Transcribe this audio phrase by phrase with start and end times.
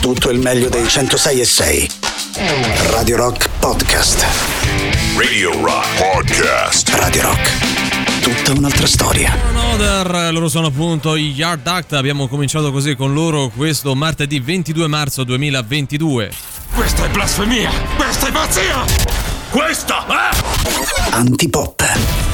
[0.00, 1.90] tutto il meglio dei 106 e 6.
[2.90, 4.24] Radio Rock Podcast.
[5.16, 6.88] Radio Rock Podcast.
[6.94, 8.22] Radio Rock.
[8.22, 9.36] Tutta un'altra storia.
[9.50, 11.92] Another, loro sono appunto i Yard Act.
[11.92, 16.32] Abbiamo cominciato così con loro questo martedì 22 marzo 2022.
[16.74, 17.70] Questa è blasfemia!
[17.96, 18.84] Questa è pazzia!
[19.50, 21.10] Questa è...
[21.10, 22.29] Antipop.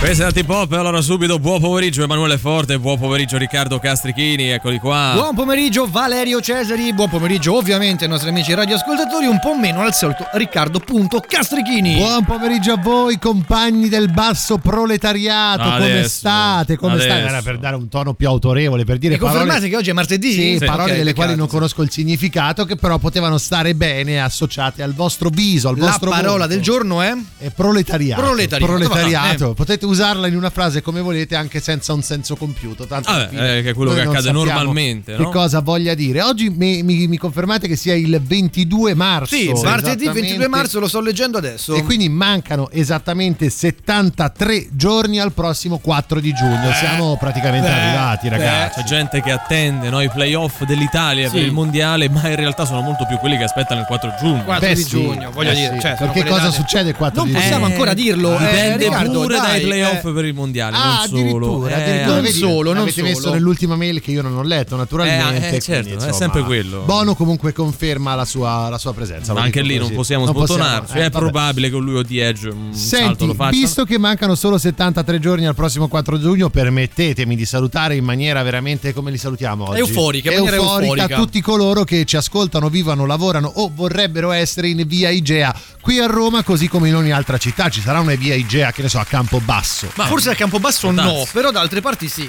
[0.00, 5.12] Questo è Antipop, allora subito buon pomeriggio Emanuele Forte, buon pomeriggio Riccardo Castrichini, eccoli qua.
[5.14, 9.92] Buon pomeriggio Valerio Cesari, buon pomeriggio ovviamente ai nostri amici radioascoltatori, un po' meno al
[9.92, 11.96] solito Riccardo.Castrichini.
[11.96, 16.76] Buon pomeriggio a voi compagni del basso proletariato, Adesso, come state?
[16.78, 17.08] Come adesso.
[17.10, 17.20] state?
[17.26, 19.68] Era per dare un tono più autorevole, per dire E confermate parole...
[19.68, 20.32] che oggi è martedì?
[20.32, 24.18] Sì, Sì, parole ok, delle quali non conosco il significato, che però potevano stare bene
[24.22, 26.46] associate al vostro viso, al La vostro parola volto.
[26.46, 27.14] del giorno è?
[27.36, 28.22] è proletariato.
[28.22, 29.50] Proletariato, Proletariato.
[29.50, 29.54] eh.
[29.54, 32.86] Potete usarla in una frase come volete, anche senza un senso compiuto.
[32.86, 35.30] Tanto Vabbè, fine eh, che è quello che non accade normalmente, Che no?
[35.30, 36.22] cosa voglia dire?
[36.22, 39.34] Oggi mi, mi- mi confermate che sia il 22 marzo.
[39.34, 40.48] Sì, martedì 22 esattamente.
[40.48, 41.74] marzo lo sto leggendo adesso.
[41.74, 46.72] E quindi mancano esattamente 73 giorni al prossimo 4 di giugno.
[46.74, 48.80] Siamo praticamente beh, arrivati, ragazzi.
[48.80, 51.34] C'è gente che attende no, i playoff dell'Italia Sì.
[51.34, 54.44] per il mondiale, ma in realtà sono molto più quelli che aspettano il 4 giugno.
[54.44, 55.74] 4 Beh, di sì, giugno, voglio eh dire.
[55.74, 55.80] sì.
[55.80, 57.72] cioè, Perché cosa date- succede il 4 Non di possiamo giugno?
[57.72, 58.34] ancora dirlo.
[58.38, 60.12] eh, Dipende Riccardo, pure dai dai, playoff eh.
[60.12, 61.18] per il mondiale, Ah, non solo.
[61.20, 63.32] addirittura, Eh, addirittura non vedi, solo, non l'avete messo solo.
[63.34, 65.50] nell'ultima mail che io non ho letto, naturalmente.
[65.50, 66.82] Eh, eh, certo, quindi, è sempre quello.
[66.82, 69.32] Bono comunque conferma la sua, la sua presenza.
[69.32, 69.94] Ma anche lì non così.
[69.94, 70.80] possiamo Non sbottonarci.
[70.82, 73.50] possiamo- eh, è probabile che lui o di Edge un salto Senti, lo faccia.
[73.56, 78.42] visto che mancano solo 73 giorni al prossimo 4 giugno, permettetemi di salutare in maniera
[78.42, 79.78] veramente come li salutiamo oggi.
[79.80, 81.16] Euforica, maniera euforica.
[81.16, 86.06] tutti coloro che ci ascoltano, vivono, lavorano o vorrebbero essere in via Igea qui a
[86.06, 87.68] Roma, così come in ogni altra città.
[87.68, 89.69] Ci sarà una via Igea, che ne so, a Campobasso.
[89.94, 92.28] Ma forse a Campobasso no, però da altre parti sì.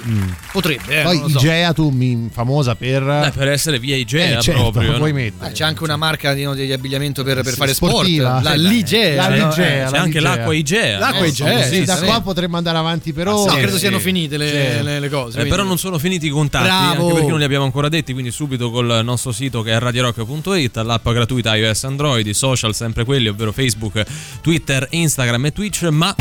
[0.52, 1.38] Potrebbe, eh, Poi non lo so.
[1.38, 3.02] Igea, tu mi famosa per.
[3.02, 4.96] Beh, per essere via Igea Eh, certo, proprio.
[4.96, 5.16] puoi no?
[5.18, 5.50] mettere.
[5.50, 8.38] Eh, c'è anche una marca di, no, di abbigliamento per, per Sì, fare sportiva.
[8.40, 8.44] sport.
[8.44, 9.28] La Ligea.
[9.28, 9.48] la no?
[9.48, 9.84] Ligea.
[9.86, 10.22] C'è la anche Igea.
[10.36, 10.98] l'acqua Igea.
[10.98, 11.26] L'acqua no?
[11.26, 13.60] Igea, Sì, da qua potremmo andare avanti per No, ore.
[13.60, 15.40] credo siano finite le, cose.
[15.40, 17.02] Eh, però non sono finiti i contatti, Bravo.
[17.02, 20.76] anche perché non li abbiamo ancora detti, quindi subito col nostro sito che è radiorock.it,
[20.76, 24.02] l'app gratuita iOS Android, i social sempre quelli, ovvero Facebook,
[24.40, 26.14] Twitter, Instagram e Twitch, ma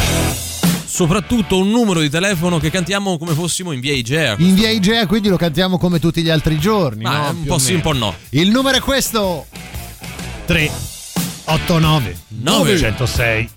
[0.91, 4.35] soprattutto un numero di telefono che cantiamo come fossimo in via Igea.
[4.39, 7.03] In via Igea, quindi lo cantiamo come tutti gli altri giorni.
[7.03, 7.29] Ma no?
[7.29, 8.13] un Più po' sì, un po' no.
[8.31, 9.45] Il numero è questo:
[10.45, 10.69] 3
[11.45, 13.49] 89 9 106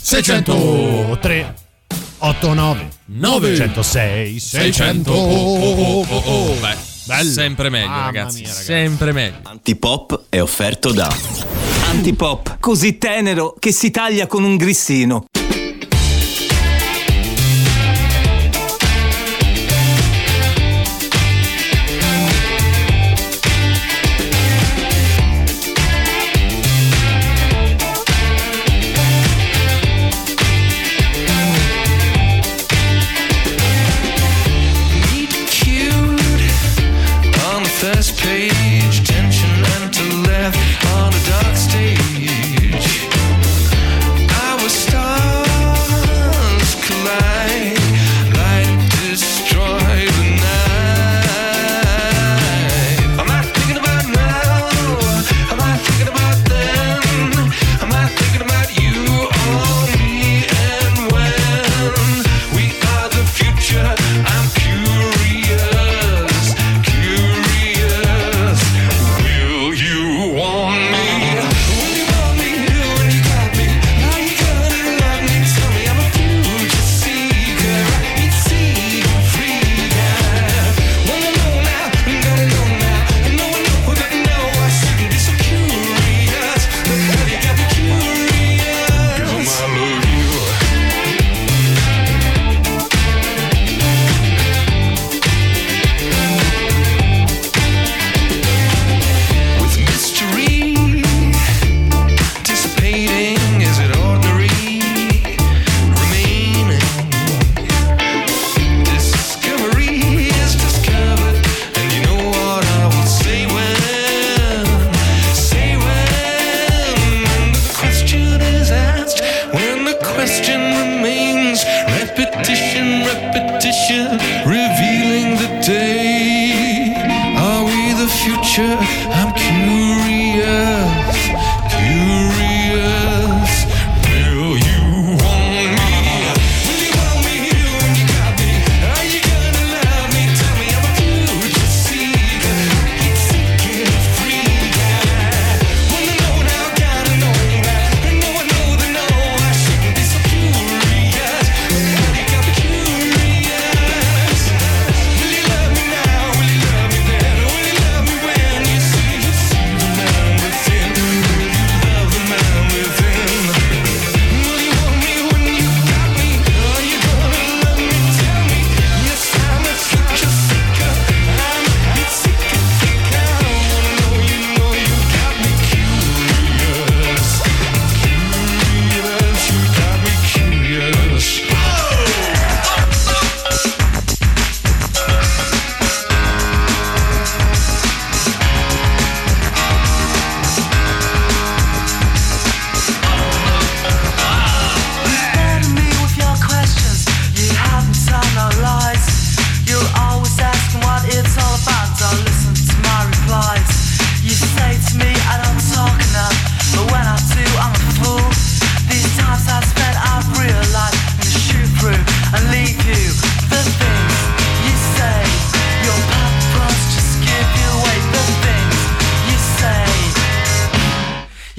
[0.00, 1.54] 600 3
[2.18, 6.54] 89 9 106 600 600 oh, oh, oh, oh.
[6.60, 7.30] Beh, Bello.
[7.30, 8.64] sempre meglio ragazzi, mia, ragazzi.
[8.64, 9.38] sempre meglio.
[9.42, 11.14] Antipop è offerto da
[11.90, 15.26] Antipop, così tenero che si taglia con un grissino.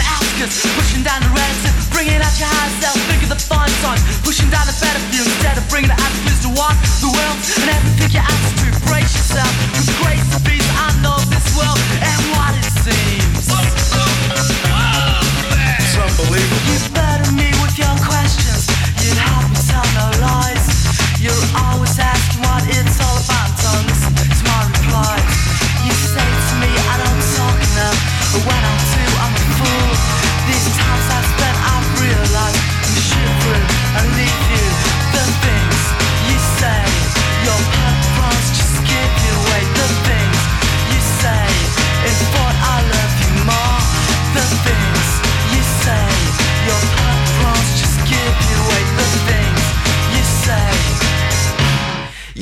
[0.00, 0.64] Ask us.
[0.76, 2.96] Pushing down the relative, bringing out your higher self.
[3.04, 6.25] Think of the fine sign, pushing down the better view instead of bringing the attitudes
[6.46, 8.75] to want the world and everything you ask to.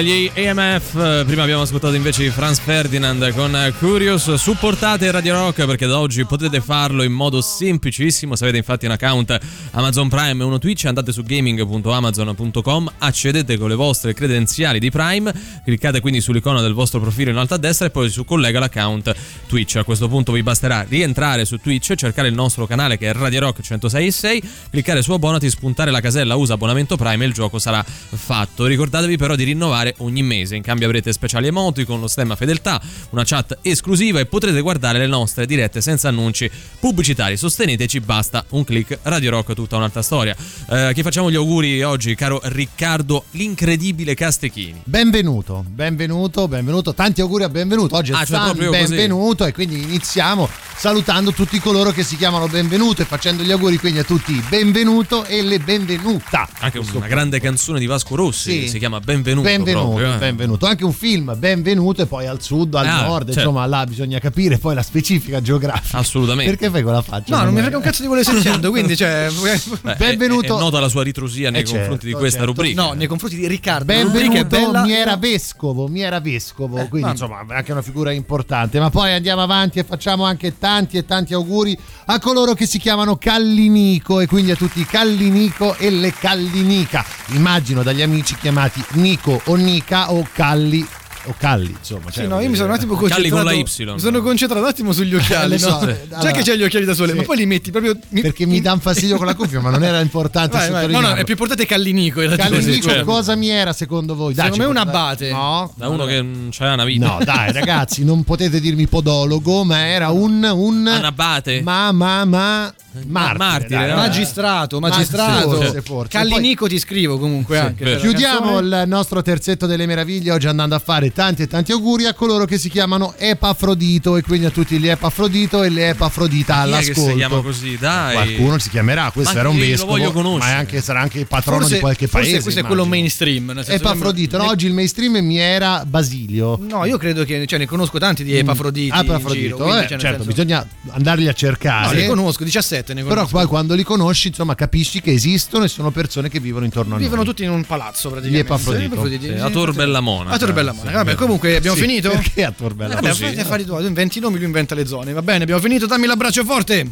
[0.00, 0.94] Gli AMF.
[0.94, 4.34] eh, Prima abbiamo ascoltato invece Franz Ferdinand con eh, Curious.
[4.34, 8.36] Supportate Radio Rock perché da oggi potete farlo in modo semplicissimo.
[8.36, 9.38] Se avete infatti un account
[9.78, 15.32] Amazon Prime e uno Twitch, andate su gaming.amazon.com, accedete con le vostre credenziali di Prime,
[15.64, 19.14] cliccate quindi sull'icona del vostro profilo in alto a destra e poi su collega l'account
[19.46, 19.76] Twitch.
[19.76, 23.38] A questo punto vi basterà rientrare su Twitch, cercare il nostro canale che è Radio
[23.38, 27.80] Rock 106.6, cliccare su abbonati, spuntare la casella usa abbonamento Prime e il gioco sarà
[27.84, 28.66] fatto.
[28.66, 32.82] Ricordatevi però di rinnovare ogni mese, in cambio avrete speciali emoti con lo stemma fedeltà,
[33.10, 37.36] una chat esclusiva e potrete guardare le nostre dirette senza annunci pubblicitari.
[37.36, 40.34] Sosteneteci, basta un click, Radio Rock tutta un'altra storia.
[40.70, 44.80] Eh, chi facciamo gli auguri oggi, caro Riccardo, l'incredibile Castechini.
[44.84, 46.94] Benvenuto, benvenuto, benvenuto.
[46.94, 47.94] Tanti auguri a benvenuto.
[47.94, 48.80] Oggi è Ah, cioè San proprio così.
[48.94, 50.48] benvenuto e quindi iniziamo
[50.78, 55.24] salutando tutti coloro che si chiamano benvenuto e facendo gli auguri quindi a tutti benvenuto
[55.26, 56.48] e le benvenuta.
[56.60, 58.60] Anche una grande canzone di Vasco Rossi Sì.
[58.60, 59.46] che si chiama Benvenuto.
[59.48, 60.16] Benvenuto, proprio, eh.
[60.18, 60.66] benvenuto.
[60.66, 63.40] Anche un film, benvenuto, e poi al sud, al Ah, nord, certo.
[63.40, 65.98] insomma, là bisogna capire poi la specifica geografica.
[65.98, 66.50] Assolutamente.
[66.52, 67.36] Perché fai quella faccia?
[67.36, 69.28] No, non mi frega un cazzo di quello che stai dicendo, quindi cioè
[69.80, 70.54] Beh, Benvenuto.
[70.54, 72.52] È, è nota la sua ritrosia nei Eh, certo, confronti di questa certo.
[72.54, 72.82] rubrica.
[72.82, 73.84] No, nei confronti di Riccardo.
[73.84, 74.82] Benvenuto, bella.
[74.82, 77.10] mi era vescovo, mi era vescovo, quindi vabbè.
[77.12, 78.78] insomma è anche una figura importante.
[78.78, 81.76] Ma poi andiamo avanti e facciamo anche tanti e tanti auguri
[82.06, 87.04] a coloro che si chiamano Callinico e quindi a tutti i Callinico e le Callinica.
[87.28, 90.86] Immagino dagli amici chiamati Nico o Nica o Calli
[91.28, 92.06] o Calli, insomma.
[92.10, 93.44] Sì, cioè, no, io mi sono un attimo Calli con concentrato.
[93.44, 93.94] la Y.
[93.94, 95.54] Mi sono concentrato un attimo sugli occhiali.
[95.54, 95.78] Eh, so, no?
[95.86, 97.16] Già allora- che c'hai gli occhiali da sole, Sì.
[97.18, 97.96] ma poi li metti proprio.
[98.08, 100.90] mi- perché mi dà un fastidio con la cuffia, ma non era importante Vai, vai.
[100.90, 102.20] No, no, è più importante Callinico.
[102.36, 103.04] Callinico, certo.
[103.04, 104.34] cosa mi era secondo voi?
[104.34, 105.30] Dai, Secondo me un abate.
[105.30, 107.06] No, Da uno che non c'aveva una vita.
[107.06, 110.42] No, dai, ragazzi, non potete dirmi podologo, ma era un.
[110.54, 111.60] un Anabate.
[111.62, 112.72] Ma, ma, ma.
[113.06, 113.94] Martire, Martire, dai, eh.
[113.94, 115.50] Magistrato, Ma magistrato.
[115.56, 116.08] forse, forse.
[116.18, 117.84] Callinico ti scrivo comunque anche.
[117.84, 121.72] per la Chiudiamo il nostro terzetto delle meraviglie oggi andando a fare tanti e tanti
[121.72, 125.88] auguri a coloro che si chiamano Epafrodito e quindi a tutti gli Epafrodito e le
[125.90, 127.10] Epafrodita Chi è che all'ascolto.
[127.10, 127.76] si chiama così?
[127.78, 128.12] Dai.
[128.14, 130.44] Qualcuno si chiamerà, questo Ma era un chi lo vescovo, voglio conoscere?
[130.44, 132.42] ma è anche- sarà anche il patrono Forse, di qualche forse paese.
[132.42, 132.82] questo è immagino.
[132.84, 133.62] quello mainstream.
[133.66, 134.46] Epafrodito, no?
[134.48, 136.58] oggi il mainstream mi era Basilio.
[136.60, 140.22] No, io credo che cioè, ne conosco tanti di in Epafrodito, quindi, eh, cioè, certo,
[140.22, 141.96] senso- bisogna andarli a No, cercare.
[142.00, 145.90] ne conosco, 17 ne Però poi quando li conosci, insomma, capisci che esistono e sono
[145.90, 147.24] persone che vivono intorno a Vivono noi.
[147.26, 148.48] tutti in un palazzo praticamente.
[148.48, 149.06] Gli Epafrodito.
[149.08, 149.76] Sì, sì, a Tor sì.
[149.76, 150.30] Bellamona.
[150.30, 150.90] A Tor Bellamona.
[150.90, 152.10] Vabbè, comunque abbiamo Sì, finito?
[152.10, 153.00] Perché a Tor Bellamona?
[153.00, 153.34] Vabbè, così.
[153.34, 155.12] fai affari tuoi, tu inventi i nomi, lui inventa le zone.
[155.12, 156.86] Va bene, abbiamo finito, dammi l'abbraccio forte.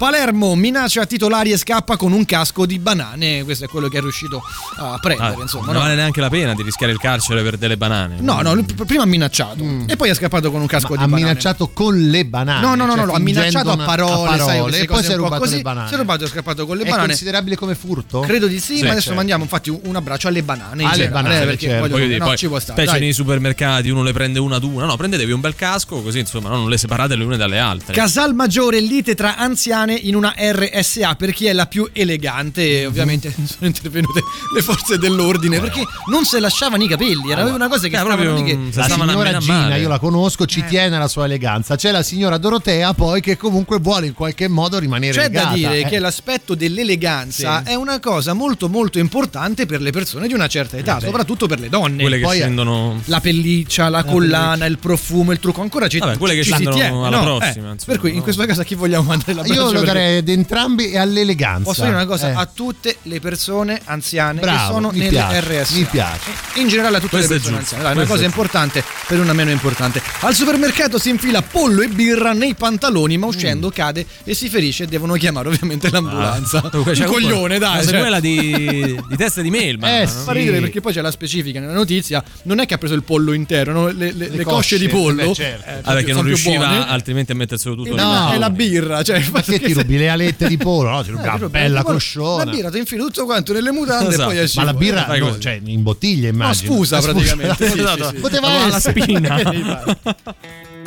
[0.00, 3.44] Palermo minaccia titolari e scappa con un casco di banane.
[3.44, 4.40] Questo è quello che è riuscito
[4.78, 5.66] a prendere, Ah, insomma.
[5.66, 5.80] non no?
[5.80, 8.16] vale neanche la pena di rischiare il carcere per delle banane.
[8.20, 11.20] No, no, prima ha minacciato e poi è scappato con un casco di ha banane.
[11.20, 12.62] minacciato con le banane.
[12.62, 15.12] No, no, no, cioè no, ha minacciato a una- parole, sai, e poi cose si
[15.12, 15.56] è rubato così.
[15.56, 15.88] le banane.
[15.88, 17.06] Si è rubato e è scappato con le È banane.
[17.08, 18.20] considerabile come furto?
[18.20, 19.16] Credo di sì, Sì, ma adesso certo.
[19.16, 20.82] mandiamo infatti un, abbraccio alle banane.
[20.82, 21.88] Alle generale, banane, perché certo.
[21.88, 22.72] voglio dire, no, poi, ci può stare.
[22.80, 23.00] specie dai.
[23.02, 24.86] nei supermercati, uno le prende una ad una.
[24.86, 27.92] No, prendetevi un bel casco, così insomma, no, non le separate le une dalle altre.
[27.92, 29.36] Casal maggiore, lite tra
[29.90, 32.80] anziane in una RSA per chi è la più elegante.
[32.80, 34.22] E ovviamente sono intervenute
[34.54, 37.30] le forze dell'ordine perché non se lasciavano i capelli.
[37.30, 38.58] Era una cosa che Eh, proprio, lì che.
[38.74, 39.78] La signora Gina, male.
[39.80, 40.46] io la conosco, Eh.
[40.46, 41.76] ci tiene alla sua eleganza.
[41.76, 45.54] C'è la signora Dorotea, poi, che comunque vuole in qualche modo rimanere C'è da legata.
[45.54, 45.84] dire eh.
[45.88, 50.76] che l'aspetto dell'eleganza è una cosa molto molto importante per le persone di una certa
[50.76, 52.02] età, soprattutto per le donne.
[52.02, 53.00] Quelle che Poi è- scendono.
[53.06, 56.54] La pelliccia, la, collana, il profumo, il trucco, ancora ci Vabbè, quelle che ci si
[56.54, 57.36] scendono tiene, alla no?
[57.38, 59.79] prossima, Eh, insomma, per cui in questo caso a chi vogliamo mandare la Io lo
[59.84, 61.64] darei ad entrambi e all'eleganza.
[61.64, 62.34] Posso dire una cosa Eh.
[62.34, 65.74] a tutte le persone anziane Bravo, che sono nelle piace, RSA.
[65.76, 66.30] mi piace.
[66.54, 67.82] In generale a tutte Questo le persone anziane.
[67.82, 70.02] Dai, una cosa è importante per una meno importante.
[70.20, 73.70] Al supermercato si infila pollo e birra nei pantaloni, ma uscendo Mm.
[73.70, 76.60] cade e si ferisce e devono chiamare ovviamente l'ambulanza.
[76.70, 77.82] Dunque, Un coglione, dai.
[77.82, 77.92] Cioè.
[77.94, 80.10] sequela di, di testa di mail, ma Eh, no?
[80.10, 82.22] Fa ridere perché poi c'è la specifica nella notizia.
[82.44, 83.86] Non è che ha preso il pollo intero, no?
[83.88, 85.28] le, le- le cosce, cosce, di pollo.
[85.28, 85.68] beh, certo.
[85.70, 86.86] eh, Ah, perché non riusciva buone.
[86.88, 87.96] altrimenti a metterselo tutto E lì.
[87.96, 88.32] la- No.
[88.34, 90.90] e la birra, cioè, Perché ti rubi le alette di pollo?
[90.90, 92.44] No, ti rubi Eh, una bella la- cosciona.
[92.44, 94.30] La birra ti infili tutto quanto nelle mutande Esatto.
[94.30, 96.72] e poi esci Ma la birra, no, cioè in bottiglia immagino.
[96.72, 98.04] sfusa Eh, praticamente, sì, sì, Esatto.
[98.08, 98.20] sì, sì.
[98.20, 99.00] Poteva Ma alla essere.
[99.02, 99.38] spina.
[99.38, 99.96] Fare?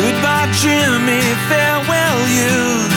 [0.00, 1.20] Goodbye, Jimmy.
[1.48, 2.93] Farewell, youth.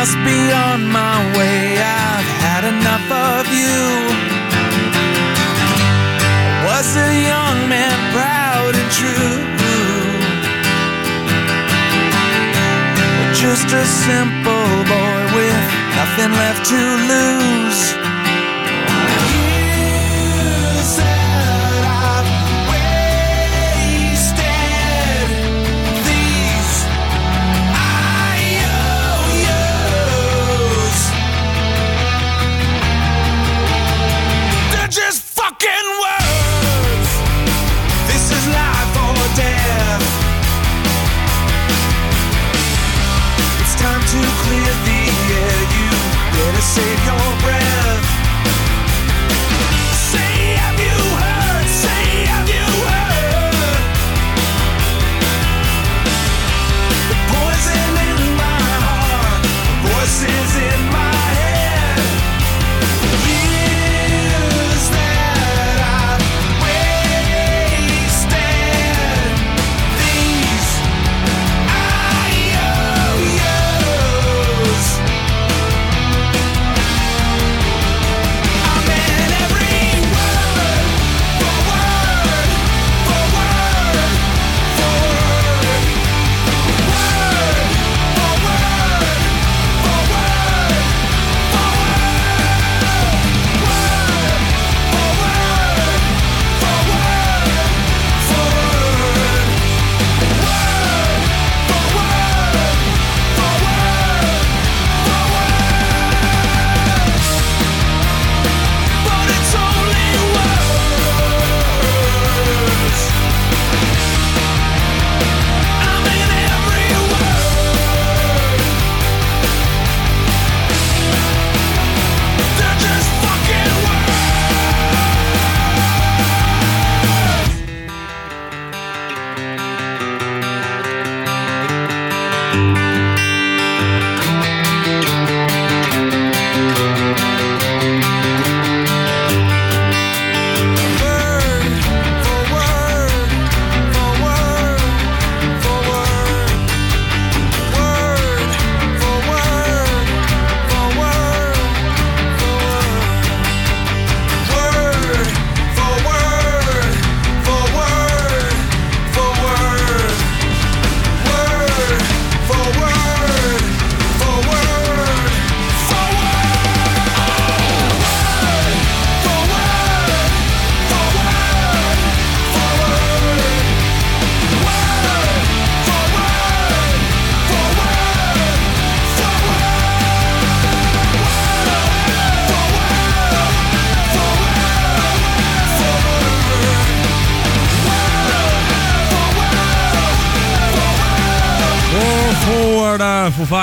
[0.00, 1.76] Must be on my way.
[1.76, 3.80] I've had enough of you.
[6.56, 9.40] I was a young man, proud and true.
[13.44, 15.60] Just a simple boy with
[15.98, 16.80] nothing left to
[17.12, 17.99] lose.
[46.70, 47.29] save your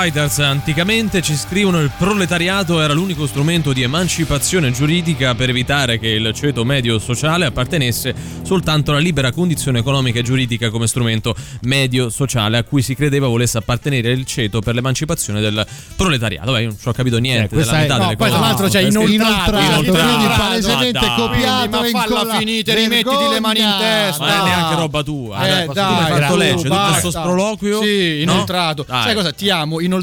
[0.08, 6.08] Fighters, anticamente ci scrivono il proletariato era l'unico strumento di emancipazione giuridica per evitare che
[6.08, 12.08] il ceto medio sociale appartenesse soltanto alla libera condizione economica e giuridica come strumento medio
[12.08, 16.52] sociale a cui si credeva volesse appartenere il ceto per l'emancipazione del proletariato.
[16.52, 18.38] Beh, io non ci ho capito niente questa della è- metà no, delle poi cose.
[18.38, 20.08] tra l'altro c'è Questa- inoltrato, inoltrato, inoltrato.
[20.16, 21.14] quindi palesemente dai.
[21.16, 24.24] copiato Ma e falla finita, rimettiti le mani in testa.
[24.24, 24.44] Ma è No.
[24.44, 25.44] neanche roba tua.
[25.44, 27.82] Eh, dai, tu mi hai fatto leggere tutto questo sproloquio.
[27.82, 28.32] Sì, No?
[28.32, 28.86] inoltrato.
[28.88, 29.32] Sai cosa?
[29.32, 29.96] Ti amo, inoltrato.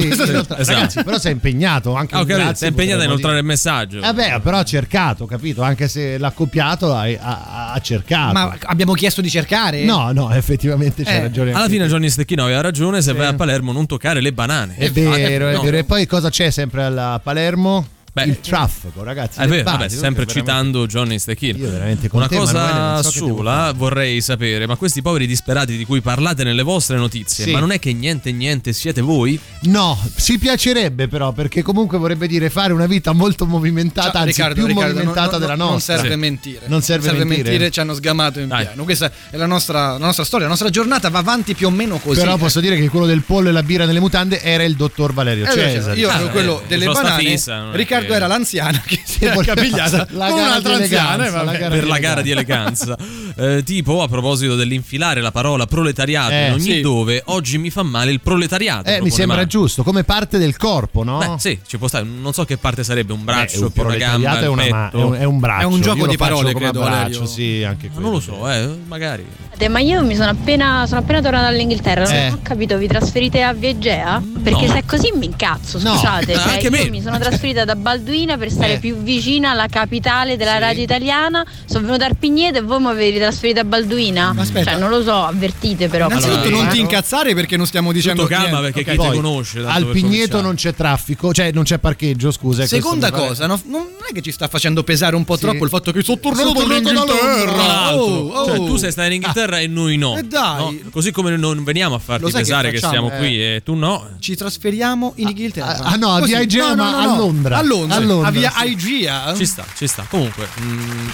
[0.00, 0.56] Sì, sì, esatto.
[0.56, 0.72] Esatto.
[0.78, 3.52] Ragazzi, però sei impegnato anche Ah, grazie sei impegnata a inoltrare il dire.
[3.52, 4.00] messaggio.
[4.00, 5.62] Vabbè, però ha cercato, capito?
[5.62, 8.32] Anche se l'ha copiato, ha, ha- ha cercato.
[8.32, 9.84] Ma abbiamo chiesto di cercare?
[9.84, 11.52] no, no, effettivamente c'è Eh, ragione.
[11.52, 11.86] Alla fine.
[11.86, 14.74] Johnny Stecchino aveva ragione, se vai a Palermo non toccare le banane.
[14.76, 15.62] È vero, è No.
[15.62, 15.76] vero.
[15.76, 17.86] E poi cosa c'è sempre a Palermo?
[18.12, 19.38] Beh, il traffico, ragazzi.
[19.38, 21.58] È vero, basi, vabbè, sempre citando Johnny Stecchino.
[21.58, 25.26] Io veramente con Una te, cosa Emanuele, non so sola vorrei sapere, ma questi poveri
[25.26, 27.50] disperati di cui parlate nelle vostre notizie, Sì.
[27.52, 29.38] ma non è che niente niente siete voi?
[29.62, 34.32] No, si piacerebbe però, perché comunque vorrebbe dire fare una vita molto movimentata, Ciao, anzi
[34.32, 35.94] Riccardo, più Riccardo, movimentata non- della non- nostra.
[35.94, 36.20] Non serve Sì.
[36.20, 36.60] mentire.
[36.66, 37.70] Non serve mentire.
[37.70, 38.66] ci hanno sgamato in Dai.
[38.66, 38.82] pieno.
[38.84, 41.98] Questa è la nostra, la nostra storia, la nostra giornata va avanti più o meno
[41.98, 42.18] così.
[42.20, 42.38] Però eh.
[42.38, 45.44] posso dire che quello del pollo e la birra nelle mutande era il dottor Valerio
[45.44, 46.00] Eh, cioè, Cesari.
[46.00, 47.22] io Ah, ero eh, quello delle banane.
[47.24, 51.26] fissa, Riccardo che- era l'anziana che si era capigliata la con un'altra anziana.
[51.26, 51.58] e vabbè.
[51.60, 52.96] la per la gara di eleganza.
[53.40, 56.80] Eh, tipo, a proposito dell'infilare la parola proletariato Eh, in ogni sì.
[56.80, 58.90] dove, oggi mi fa male il proletariato.
[58.90, 59.50] Eh, mi sembra Marco.
[59.50, 61.18] giusto, come parte del corpo, no?
[61.18, 62.04] Beh, sì, ci può stare.
[62.04, 64.68] Non so che parte sarebbe un braccio, Eh, un più una proletariato gamba, è, una
[64.68, 65.62] ma- è un, è un braccio.
[65.62, 67.26] È un gioco Io di parole, come credo, braccio, Valerio.
[67.26, 68.02] sì, anche quello.
[68.08, 69.24] non lo so, eh, magari.
[69.56, 72.28] Eh, Ma io mi sono appena, sono appena tornata dall'Inghilterra, Eh.
[72.30, 74.20] non ho capito, vi trasferite a Viegea?
[74.42, 74.72] Perché No.
[74.72, 75.94] se è così mi incazzo, No.
[75.94, 76.32] scusate.
[76.32, 76.90] Eh, cioè, anche io me.
[76.90, 78.78] mi sono trasferita da Balduina per stare Eh.
[78.78, 83.18] più vicina alla capitale della radio italiana, sono venuta a Arpigneto e voi mi avete
[83.18, 84.32] trasferita a Balduina?
[84.32, 84.70] Ma aspetta.
[84.72, 86.06] Cioè, non lo so, avvertite però.
[86.06, 88.90] Innanzitutto Allora, non eh, ti incazzare perché non stiamo dicendo Tutto calma perché Ok.
[88.90, 89.58] chi Poi, ti conosce.
[89.60, 90.42] al Pigneto cominciare.
[90.42, 92.64] non c'è traffico, cioè non c'è parcheggio, scusa.
[92.66, 95.40] Seconda cosa, no, non è che ci sta facendo pesare un po' Sì.
[95.42, 97.96] troppo il fatto che sono tornato dall'Inghilterra.
[97.96, 98.44] Oh, oh.
[98.46, 100.16] cioè, tu sei stato in Inghilterra e noi no.
[100.16, 100.80] Eh, dai.
[100.84, 100.90] No?
[100.90, 103.08] Così come non veniamo a farti che pesare che, facciamo?
[103.08, 104.06] siamo qui e tu no.
[104.20, 105.78] Ci trasferiamo in Inghilterra.
[105.82, 107.00] ah, no, a Londra.
[107.00, 107.56] A Londra.
[107.58, 107.79] A Londra,
[108.24, 108.70] A via sì.
[108.70, 109.34] Igea.
[109.34, 110.04] Ci sta, ci sta.
[110.08, 111.08] Comunque, mm,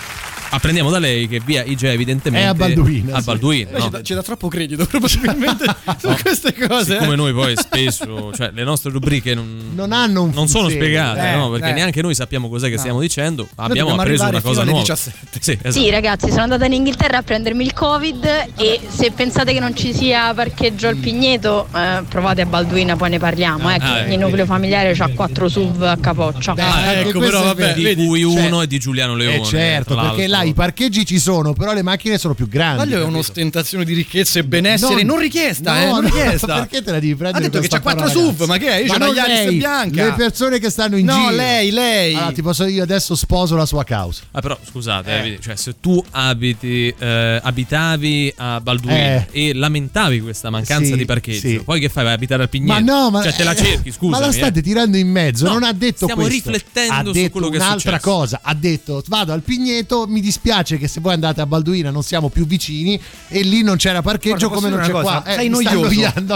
[0.50, 3.24] apprendiamo da lei che via IG evidentemente È a Balduina, A sì.
[3.24, 3.84] Balduina, Beh, no?
[3.84, 5.64] ci, dà, ci dà troppo credito probabilmente
[5.98, 6.94] su queste cose.
[6.96, 6.98] eh.
[6.98, 11.20] Siccome noi poi spesso, cioè le nostre rubriche non, Non hanno un non sono spiegate,
[11.32, 11.50] Eh, no?
[11.50, 11.72] Perché eh.
[11.72, 12.80] neanche noi sappiamo cos'è che No.
[12.80, 13.48] stiamo dicendo.
[13.56, 14.80] Abbiamo appreso una cosa nuova.
[14.80, 15.38] 17.
[15.40, 15.70] Sì, esatto.
[15.72, 18.24] Sì, ragazzi, sono andata in Inghilterra a prendermi il Covid
[18.56, 23.10] e se pensate che non ci sia parcheggio al Pigneto, eh, provate a Balduina, poi
[23.10, 23.70] ne parliamo.
[23.70, 24.20] Ecco, Ah, il ecco.
[24.24, 26.54] nucleo familiare ha quattro SUV a capoccia.
[26.56, 29.36] Ah, ecco, questo però, vabbè, di cui cioè- uno è di Giuliano Leone.
[29.40, 30.50] Eh certo, perché là l'altro.
[30.50, 32.78] i parcheggi ci sono, però le macchine sono più grandi.
[32.84, 36.46] Taglio è un'ostentazione di ricchezza e benessere Non- non, richiesta, No, eh, non no, richiesta.
[36.66, 38.76] perché te la devi prendere Ha detto che c'ha quattro SUV, ma che è?
[38.80, 40.04] Io Ma c'ho una bianca.
[40.04, 41.30] Le persone che stanno in No, giro.
[41.30, 42.14] lei, lei.
[42.14, 44.22] Allora, ti posso io adesso sposo la sua causa.
[44.32, 49.26] Ah, però scusate, eh, vedi, cioè, se tu abiti, eh, abitavi a Balduino Eh.
[49.30, 51.60] e lamentavi questa mancanza Sì, di parcheggio, sì.
[51.64, 52.04] poi che fai?
[52.04, 52.72] Vai a abitare al Pigneto?
[52.72, 54.18] Ma no, ma cioè, te la eh, cerchi, scusa.
[54.18, 56.50] Ma la state tirando in mezzo, No, non ha detto stiamo questo.
[56.50, 58.10] riflettendo ha su detto quello che è un'altra successo.
[58.16, 62.02] cosa, ha detto "Vado al Pigneto, mi dispiace che se voi andate a Balduina non
[62.02, 65.22] siamo più vicini e lì non c'era parcheggio Guarda, come non c'è una qua".
[65.22, 65.34] cosa?
[65.36, 65.88] Sei noioso.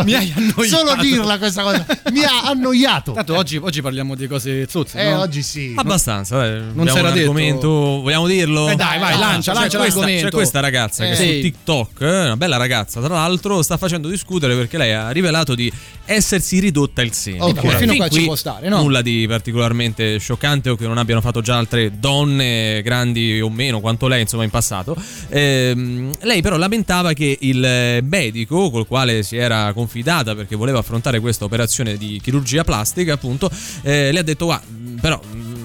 [0.05, 0.63] Mi hai annoiato.
[0.65, 3.13] Solo dirla questa cosa mi ha annoiato.
[3.13, 4.99] Tanto oggi, oggi parliamo di cose zozze.
[5.01, 5.21] Eh, no?
[5.21, 5.73] oggi sì.
[5.77, 6.63] Abbastanza, dai.
[6.73, 6.99] Non detto.
[7.07, 8.69] argomento, vogliamo dirlo?
[8.69, 10.07] Eh, dai, vai, Ah, lancia, c'è lancia questa.
[10.07, 11.17] C'è questa ragazza che Eh.
[11.17, 11.41] su Sì.
[11.41, 15.71] TikTok, eh, una bella ragazza tra l'altro, sta facendo discutere perché lei ha rivelato di
[16.05, 17.47] essersi ridotta il seno.
[17.47, 17.65] Ok.
[17.65, 18.83] Ora, Fino a qua ci può stare, no?
[18.83, 23.80] Nulla di particolarmente scioccante o che non abbiano fatto già altre donne grandi o meno
[23.81, 24.97] quanto lei insomma in passato.
[25.29, 30.79] Ehm, lei però lamentava che il eh, medico col quale si era confidata perché voleva
[30.79, 33.51] affrontare questa operazione di chirurgia plastica appunto
[33.83, 34.67] eh, le ha detto "Guarda,
[35.01, 35.21] però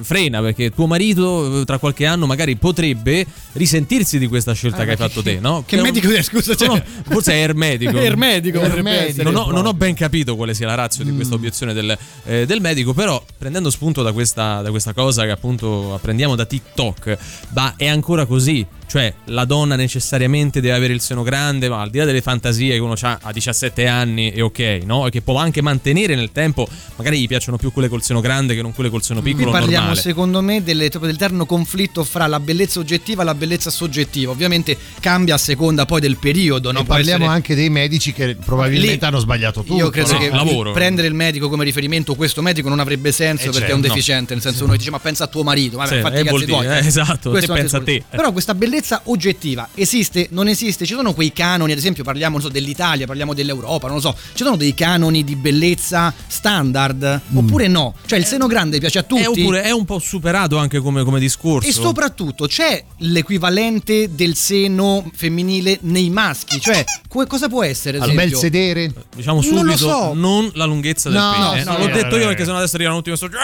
[0.06, 4.92] frena perché tuo marito eh, tra qualche anno magari potrebbe risentirsi di questa scelta che
[4.92, 5.64] hai fatto te no?
[5.66, 9.24] Che medico è, scusa, cioè- No, forse è ermedico Ermedico Ermedico.
[9.24, 11.16] non ho, non ho ben capito quale sia la razza di Mm.
[11.16, 15.32] questa obiezione del, eh, del medico, però prendendo spunto da questa, da questa cosa che
[15.32, 17.18] appunto apprendiamo da TikTok,
[17.54, 18.66] ma è ancora così.
[18.88, 22.74] Cioè, la donna necessariamente deve avere il seno grande, ma al di là delle fantasie
[22.74, 25.08] che uno ha a 17 anni è ok, no?
[25.08, 28.56] E che può anche mantenere nel tempo, magari gli piacciono più quelle col seno grande
[28.56, 30.00] che non quelle col seno Qui piccolo parliamo normale.
[30.02, 34.32] secondo me delle- proprio dell'eterno conflitto fra la bellezza oggettiva e la bellezza soggettiva.
[34.32, 36.72] Ovviamente cambia a seconda poi del periodo.
[36.72, 36.82] No?
[36.82, 39.76] E parliamo essere- anche dei medici che probabilmente Lì- hanno sbagliato tutto.
[39.76, 40.20] Io credo no?
[40.20, 40.72] che Lavoro.
[40.72, 43.82] prendere il medico come riferimento, questo medico non avrebbe senso Eh, perché certo, è un
[43.82, 43.88] no.
[43.88, 44.34] deficiente.
[44.34, 46.66] Nel senso, uno dice, ma pensa a tuo marito, vabbè, Sì, fatti eh, dire, tuoi.
[46.68, 48.04] eh, esatto, Questo te pensa a te.
[48.10, 50.86] Però questa bellezza bellezza oggettiva esiste, non esiste?
[50.86, 54.16] Ci sono quei canoni, ad esempio parliamo non so, dell'Italia, parliamo dell'Europa, non lo so,
[54.34, 57.96] ci sono dei canoni di bellezza standard oppure no?
[58.06, 59.24] Cioè il seno grande piace a tutti?
[59.24, 61.68] È, oppure è un po' superato anche come, come discorso.
[61.68, 67.98] E soprattutto c'è l'equivalente del seno femminile nei maschi, cioè co- cosa può essere?
[67.98, 68.94] Al bel sedere.
[69.16, 70.14] Diciamo subito, Non lo so.
[70.14, 71.64] non la lunghezza del No, pene.
[71.64, 73.38] no, L'ho no, detto no, io perché sennò adesso arriva un ultimo messaggio.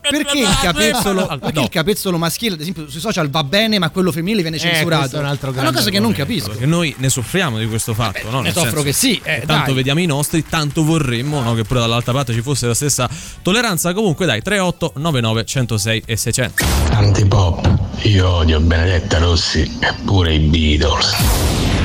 [0.00, 1.62] Perché il capezzolo, Ah, perché no.
[1.64, 5.16] il capezzolo maschile, ad esempio, sui social va bene, ma quello femminile viene questo censurato?
[5.16, 6.50] è un altro una grande cosa che non capisco.
[6.50, 8.40] Perché noi ne soffriamo di questo fatto, no?
[8.40, 9.74] ne soffro senso che sì, eh, tanto dai.
[9.74, 13.08] vediamo i nostri, tanto vorremmo no, che pure dall'altra parte ci fosse la stessa
[13.42, 13.92] tolleranza.
[13.92, 16.64] Comunque, dai, 38 99 106 e 600.
[16.90, 21.77] Antipop, io odio Benedetta Rossi e pure i Beatles.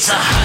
[0.00, 0.39] It's a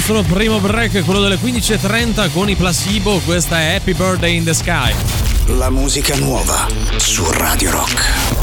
[0.00, 3.18] nostro primo break, quello delle 15.30 con i placebo.
[3.18, 4.94] Questa è Happy Birthday in the Sky.
[5.58, 8.39] La musica nuova su Radio Rock.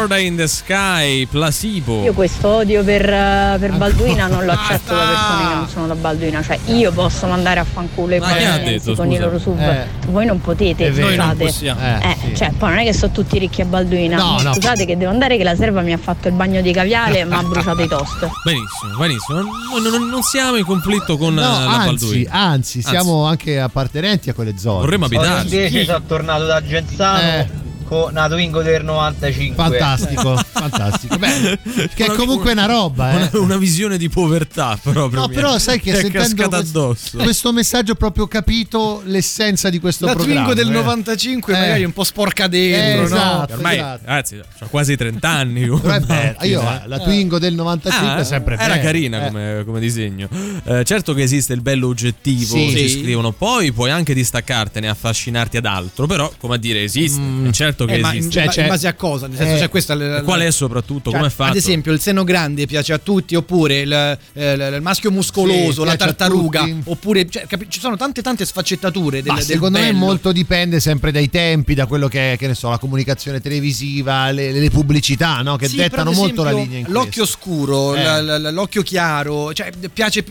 [0.00, 2.02] Birthday in the Sky, Placebo.
[2.04, 5.86] Io questo odio per, eh, per Balduina non lo accetto da persone che non sono
[5.88, 8.20] da Balduina, cioè io posso mandare a fanculo i
[8.64, 9.84] detto, con i loro sub, Eh.
[10.08, 11.08] voi non potete, È vero.
[11.08, 11.16] scusate.
[11.16, 11.80] Noi non possiamo.
[11.80, 12.36] Eh, Eh, sì.
[12.36, 14.16] cioè, poi non è che sono tutti ricchi a Balduina.
[14.16, 14.54] No, no.
[14.54, 17.24] Scusate che devo andare che la serva mi ha fatto il bagno di caviale e
[17.26, 18.18] mi ha bruciato i toast.
[18.42, 19.40] Benissimo, benissimo.
[19.40, 22.30] Noi non, non siamo in conflitto con No, eh, la anzi, Balduina.
[22.32, 24.80] anzi, siamo anche appartenenti a quelle zone.
[24.80, 25.54] Vorremmo abitarci.
[25.56, 27.59] invece sono tornato da Genzano Eh.
[27.90, 29.56] Con una Twingo del 95.
[29.56, 31.18] Fantastico, fantastico.
[31.18, 31.58] Beh,
[31.94, 33.16] che è comunque una roba, eh.
[33.16, 35.20] Una, una visione di povertà proprio.
[35.22, 37.18] No, però sai che è sentendo questo, addosso.
[37.18, 40.44] questo messaggio ho proprio capito l'essenza di questo La programma.
[40.44, 40.72] Twingo del eh.
[40.82, 41.58] 95 Eh.
[41.58, 43.52] magari un po' sporca dentro, Eh, esatto.
[43.52, 43.56] no?
[43.56, 44.00] Ormai, esatto.
[44.04, 45.66] ragazzi, ho quasi 30 anni.
[45.66, 46.82] Macchina, Io eh.
[46.86, 48.78] la Twingo del 95 Ah, è sempre era bella.
[48.80, 49.26] carina Eh.
[49.26, 50.28] come, come disegno.
[50.64, 52.70] Eh, certo che esiste il bello oggettivo, Sì.
[52.70, 53.00] si Sì.
[53.00, 57.79] scrivono, poi puoi anche distaccartene, affascinarti ad altro, però come a dire esiste, è certo
[57.84, 58.44] che Eh, ma in, esiste.
[58.44, 59.26] ma- in base a cosa?
[59.26, 61.10] Nel senso, eh, c'è questa la- qual è soprattutto?
[61.10, 61.50] cioè, come è fatto?
[61.50, 65.82] Ad esempio, il seno grande piace a tutti, oppure il, eh, il- il maschio muscoloso,
[65.82, 69.78] Sì, la tartaruga, oppure cioè, capi- ci sono tante tante sfaccettature del, Ma del secondo
[69.78, 69.98] me bello.
[69.98, 74.30] molto dipende sempre dai tempi, da quello che è, che ne so, la comunicazione televisiva,
[74.30, 75.56] le, le pubblicità, no?
[75.56, 77.38] che Sì, dettano molto la linea in L'occhio questo.
[77.40, 78.02] scuro, Eh.
[78.02, 80.24] la- la- l'occhio chiaro, cioè piace.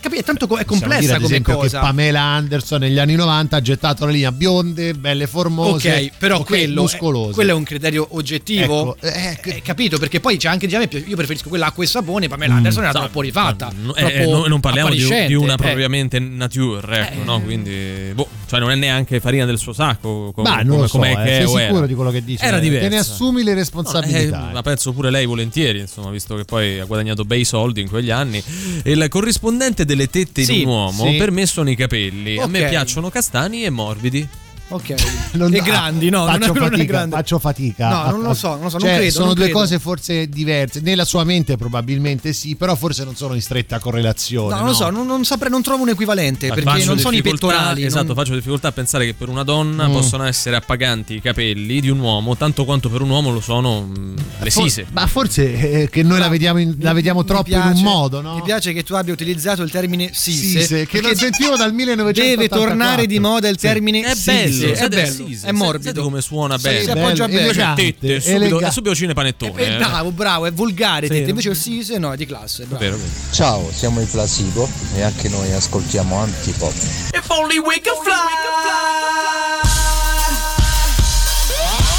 [0.00, 0.22] Capite?
[0.22, 1.80] Tanto è complessa dire, ad come esempio cosa.
[1.80, 6.38] che Pamela Anderson negli anni 90 ha gettato la linea bionde, belle formose, Ok, però
[6.38, 7.30] ok, quello, muscolose.
[7.30, 8.96] è, quello è un criterio oggettivo.
[9.00, 9.98] Ecco, eh, Eh, capito?
[9.98, 12.28] Perché poi c'è anche diciamo, io preferisco quella acqua e sapone.
[12.28, 13.72] Pamela Anderson era troppo rifatta.
[13.80, 15.56] no, eh, troppo no- non parliamo di, di una eh.
[15.56, 17.40] propriamente nature, ecco, no?
[17.42, 20.32] Quindi, boh, cioè non è neanche farina del suo sacco.
[20.34, 21.86] Come, Ma non come, lo so, eh, sei sicuro era.
[21.86, 22.44] di quello che dici?
[22.44, 22.88] Era Eh, diversa.
[22.88, 24.50] Te ne assumi le No, responsabilità.
[24.50, 27.88] eh, la penso pure lei volentieri, insomma, visto che poi ha guadagnato bei soldi in
[27.88, 28.42] quegli anni.
[28.84, 31.16] Il corrispondente delle tette Sì, di un uomo sì.
[31.16, 32.38] per me sono i capelli.
[32.38, 34.28] A me piacciono castani e morbidi.
[34.70, 34.94] Ok.
[35.32, 36.24] Non- e grandi, no?
[36.26, 37.16] Faccio non è, non è fatica, grande.
[37.16, 37.88] faccio fatica.
[37.88, 39.58] No, a- non lo so, non lo so, non Cioè, credo, Sono non due credo.
[39.60, 40.80] cose forse diverse.
[40.80, 44.50] Nella sua mente probabilmente sì, però forse non sono in stretta correlazione.
[44.54, 47.16] No, non lo so, non, non saprei, non trovo un equivalente Ma perché non sono
[47.16, 47.84] i pettorali.
[47.84, 49.92] Esatto, non- faccio difficoltà a pensare che per una donna Mm.
[49.92, 53.82] possono essere appaganti i capelli di un uomo, tanto quanto per un uomo lo sono
[53.86, 54.86] mm, le For- sise.
[54.90, 58.20] ma forse eh, che noi la vediamo, in- la vediamo troppo in piace- un modo,
[58.20, 58.34] no?
[58.34, 61.72] Mi piace che tu abbia utilizzato il termine sise, Sise, che non perché sentivo dal
[61.72, 62.28] 1984.
[62.28, 64.32] Deve tornare di moda il termine È sise.
[64.32, 66.02] bello, è siete- bello, è morbido.
[66.02, 66.82] Come suona Sì, bene.
[66.82, 67.40] si appoggia bello, bene.
[67.48, 69.62] elegante, Tette, subito, è subito cinepanettone.
[69.62, 69.76] Eh, eh.
[69.76, 71.06] bravo, bravo, è volgare.
[71.06, 71.20] Sì, te.
[71.22, 71.28] no?
[71.28, 72.64] Invece il sise no, è di classe.
[72.64, 72.82] Bravo.
[72.84, 73.08] Vero, vero.
[73.30, 76.72] Ciao, siamo i Placebo e anche noi ascoltiamo Antipop.
[77.12, 78.18] If only we could fly.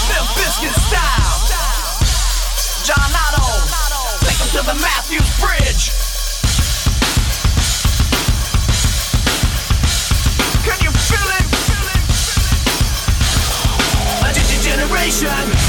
[0.09, 1.19] Limp Bizkit style.
[2.83, 4.25] John Otto.
[4.25, 5.91] Take 'em to the Matthews Bridge.
[15.09, 15.60] salvation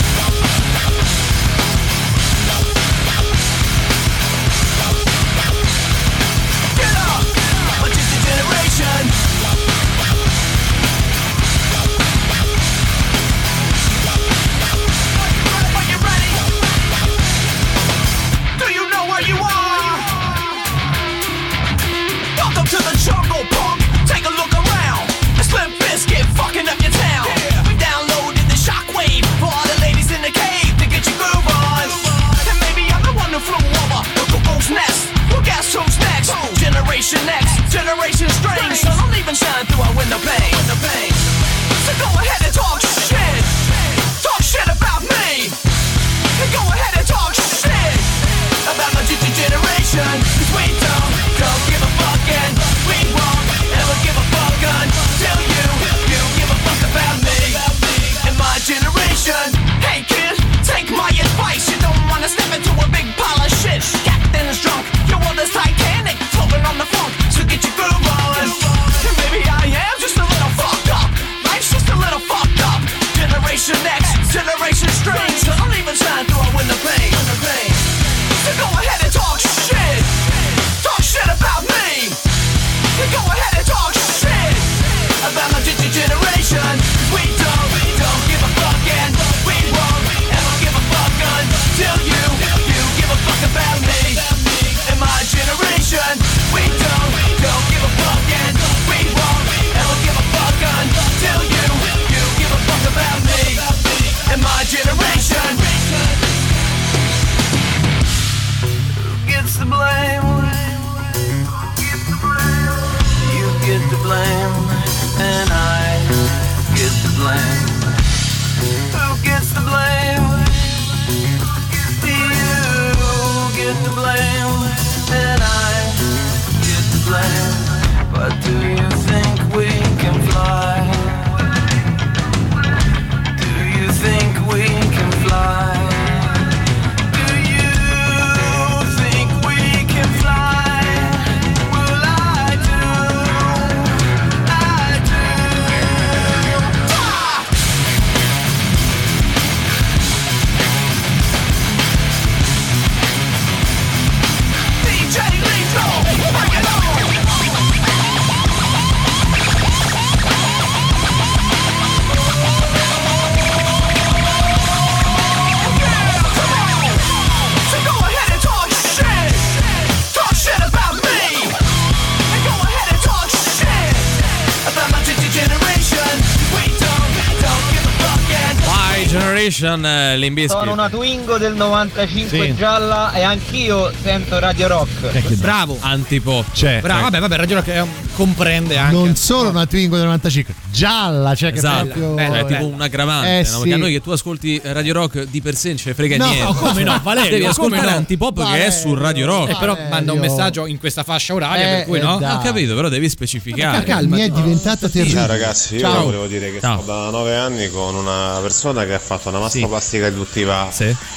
[179.63, 180.59] Generation, eh, Limbiskit.
[180.59, 182.55] Sono una Twingo del 95 Sì.
[182.57, 185.35] gialla e anch'io sento Radio Rock.
[185.37, 185.77] Bravo.
[185.81, 186.47] Antipop.
[186.53, 186.81] C'è.
[186.81, 188.95] Bravo, vabbè, vabbè, Radio Rock è un- comprende anche.
[188.95, 192.17] Non solo una Twingo del 95, gialla, cioè che Esatto, proprio...
[192.17, 193.59] Cioè, è tipo un aggravante, Eh, no?
[193.59, 193.81] perché a sì.
[193.81, 196.55] noi che tu ascolti Radio Rock di per sé non ce ne frega No, niente.
[196.55, 197.97] come no, Valerio, Devi ascoltare no?
[197.97, 199.51] Antipop che è su Radio Rock.
[199.51, 202.19] Eh, però manda un messaggio in questa fascia oraria, Eh, per cui eh, no?
[202.19, 202.35] dai.
[202.35, 203.85] Ho capito, però devi specificare.
[204.07, 205.19] Mi è diventata terribile.
[205.19, 206.03] Ciao ragazzi, io Ciao.
[206.05, 206.83] volevo dire che Ciao.
[206.83, 210.69] sto da nove anni con una persona che ha fatto una mastoplastica riduttiva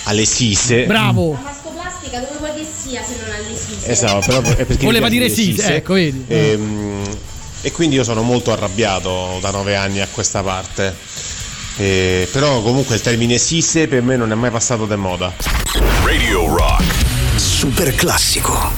[0.04, 0.86] alle sise.
[0.86, 1.32] Bravo.
[1.42, 3.90] mastoplastica dove vuoi che sia se non all'esiste?
[3.90, 5.76] Esatto, però è perché Voleva dire sì, sise.
[5.78, 6.24] ecco, vedi.
[6.28, 7.05] Ehm,
[7.66, 10.96] E, quindi io sono molto arrabbiato da nove anni a questa parte.
[11.78, 15.34] E- però comunque il termine sise per me non è mai passato di moda.
[16.04, 16.84] Radio Rock.
[17.36, 18.75] Super classico.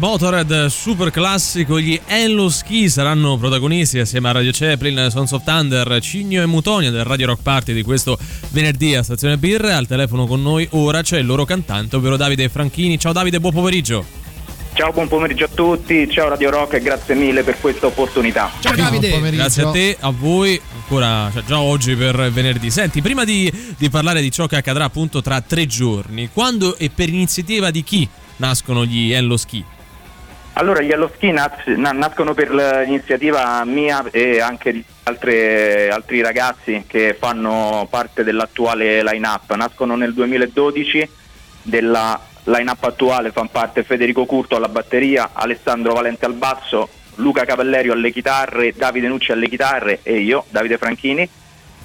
[0.00, 6.00] Motorhead super classico gli Enlo Ski saranno protagonisti assieme a Radio Chaplin Sons of Thunder
[6.00, 10.26] Cigno e Mutonia del Radio Rock Party di questo venerdì a Stazione Birre al telefono
[10.26, 14.18] con noi ora c'è il loro cantante ovvero Davide Franchini ciao Davide buon pomeriggio
[14.72, 18.50] Ciao, buon pomeriggio a tutti, ciao Radio Rock e grazie mille per questa opportunità.
[18.60, 19.30] Ciao Davide.
[19.32, 22.70] Grazie a te, a voi, ancora cioè, già oggi per venerdì.
[22.70, 26.88] Senti, prima di, di parlare di ciò che accadrà appunto tra tre giorni, quando e
[26.88, 29.62] per iniziativa di chi nascono gli Hello Ski?
[30.60, 30.92] Allora, gli
[31.32, 39.02] na- nascono per l'iniziativa mia e anche di altre- altri ragazzi che fanno parte dell'attuale
[39.02, 39.54] line-up.
[39.54, 41.08] Nascono nel 2012,
[41.62, 47.94] della line-up attuale fanno parte Federico Curto alla batteria, Alessandro Valente al basso, Luca Cavallerio
[47.94, 51.26] alle chitarre, Davide Nucci alle chitarre e io, Davide Franchini.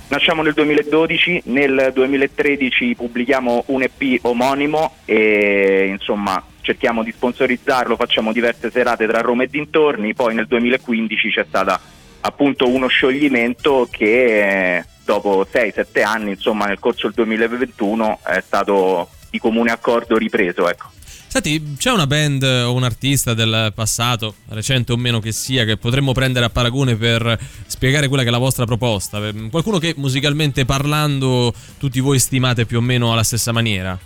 [0.10, 8.34] Nasciamo nel 2012, nel 2013 pubblichiamo un EP omonimo e insomma cerchiamo di sponsorizzarlo, facciamo
[8.34, 11.80] diverse serate tra Roma e dintorni, poi nel 2015 c'è stata
[12.22, 19.38] appunto uno scioglimento che dopo 6-7 anni, insomma nel corso del 2021 è stato di
[19.38, 20.68] comune accordo ripreso.
[20.68, 20.90] Ecco.
[21.28, 25.78] Senti, c'è una band o un artista del passato, recente o meno che sia, che
[25.78, 27.38] potremmo prendere a paragone per
[27.68, 29.20] spiegare quella che è la vostra proposta?
[29.52, 34.00] Qualcuno che musicalmente parlando tutti voi stimate più o meno alla stessa maniera?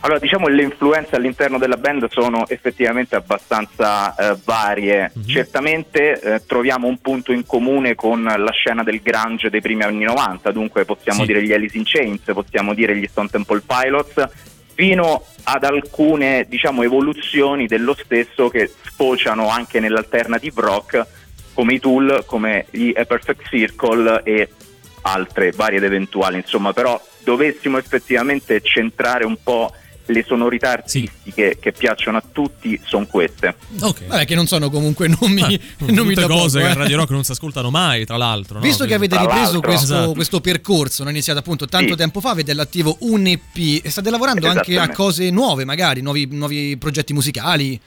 [0.00, 5.10] Allora, diciamo che le influenze all'interno della band sono effettivamente abbastanza eh, varie.
[5.26, 10.04] Certamente eh, troviamo un punto in comune con la scena del grunge dei primi anni
[10.04, 11.26] 90, dunque possiamo Sì.
[11.26, 14.28] dire gli Alice in Chains, possiamo dire gli Stone Temple Pilots,
[14.74, 21.06] fino ad alcune diciamo, evoluzioni dello stesso che sfociano anche nell'alternative rock,
[21.54, 24.48] come i Tool, come gli A Perfect Circle e
[25.02, 29.72] altre varie ed eventuali, insomma, però dovessimo effettivamente centrare un po'
[30.10, 33.54] le sonorità artistiche che piacciono a tutti, sono queste.
[34.06, 35.40] Vabbè, che non sono comunque nomi,
[35.86, 36.74] nomi Ah, Tutte da poco, cose che eh.
[36.74, 38.58] Radio Rock non si ascoltano mai, tra l'altro.
[38.58, 38.64] no?
[38.64, 40.12] Visto che avete ripreso questo, Esatto.
[40.12, 41.96] questo percorso, non è iniziato appunto tanto Sì.
[41.96, 46.26] tempo fa, avete all'attivo un EP e state lavorando anche a cose nuove, magari nuovi,
[46.30, 47.78] nuovi progetti musicali.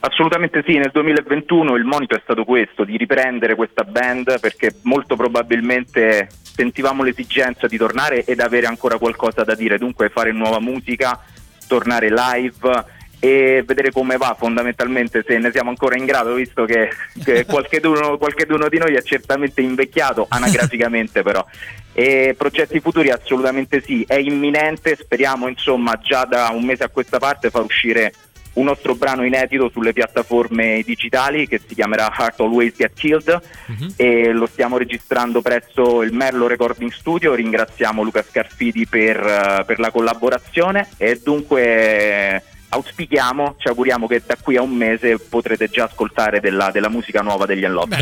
[0.00, 5.16] Assolutamente sì, nel 2021 il monito è stato questo, di riprendere questa band perché molto
[5.16, 11.20] probabilmente sentivamo l'esigenza di tornare ed avere ancora qualcosa da dire, dunque fare nuova musica,
[11.66, 16.90] tornare live e vedere come va fondamentalmente se ne siamo ancora in grado visto che,
[17.24, 21.44] che qualcheduno, qualcheduno di noi è certamente invecchiato anagraficamente però.
[21.92, 27.18] E progetti futuri assolutamente sì è imminente speriamo insomma già da un mese a questa
[27.18, 28.12] parte far uscire
[28.58, 33.40] un nostro brano inedito sulle piattaforme digitali che si chiamerà Heart Always Get Killed
[33.96, 37.34] e lo stiamo registrando presso il Merlo Recording Studio.
[37.34, 44.22] Ringraziamo Luca Scarfidi per, eh, per la collaborazione e dunque eh, auspichiamo, ci auguriamo che
[44.26, 47.98] da qui a un mese potrete già ascoltare della, della musica nuova degli Unlocked.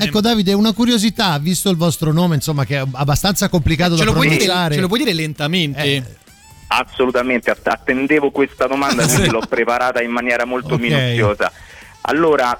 [0.00, 4.10] Ecco Davide, una curiosità, visto il vostro nome, insomma, che è abbastanza complicato Ce da
[4.10, 4.74] lo, puoi dire, pronunciare.
[4.74, 6.16] ce lo puoi dire lentamente?
[6.68, 10.80] Assolutamente, att- attendevo questa domanda, quindi l'ho preparata in maniera molto Ok.
[10.80, 11.50] minuziosa.
[12.02, 12.58] Allora,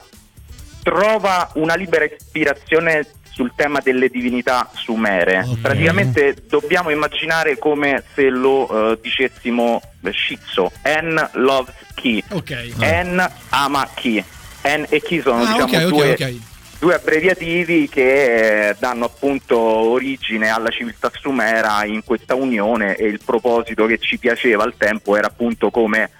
[0.82, 5.46] trova una libera ispirazione sul tema delle divinità sumere.
[5.62, 12.50] Praticamente dobbiamo immaginare come se lo eh, dicessimo eh, Shizu, N loves Ki, Ok.
[12.80, 14.24] N ama Ki.
[14.62, 16.40] N e Ki sono Ah, diciamo ok, ok, due.
[16.78, 23.20] Due abbreviativi che eh, danno appunto origine alla civiltà sumera in questa unione e il
[23.24, 26.10] proposito che ci piaceva al tempo era appunto come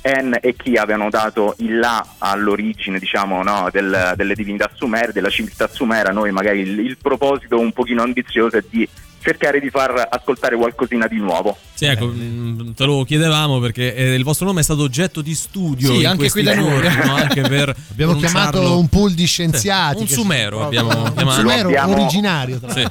[0.00, 5.28] En e chi avevano dato il là all'origine diciamo no, del- delle divinità sumere, della
[5.28, 8.88] civiltà sumera, noi magari il, il proposito un pochino ambizioso è di
[9.20, 11.56] cercare di far ascoltare qualcosina di nuovo.
[11.78, 15.32] Sì, ecco, mh, te lo chiedevamo perché eh, il vostro nome è stato oggetto di
[15.32, 15.92] studio.
[15.92, 16.70] Sì, in anche qui da noi.
[16.82, 17.14] giorni, no?
[17.14, 20.00] Anche per Abbiamo chiamato un pool di scienziati.
[20.00, 21.22] Un sumero abbiamo chiamato.
[21.24, 22.84] Un sumero Lo abbiamo- originario, tra Sì.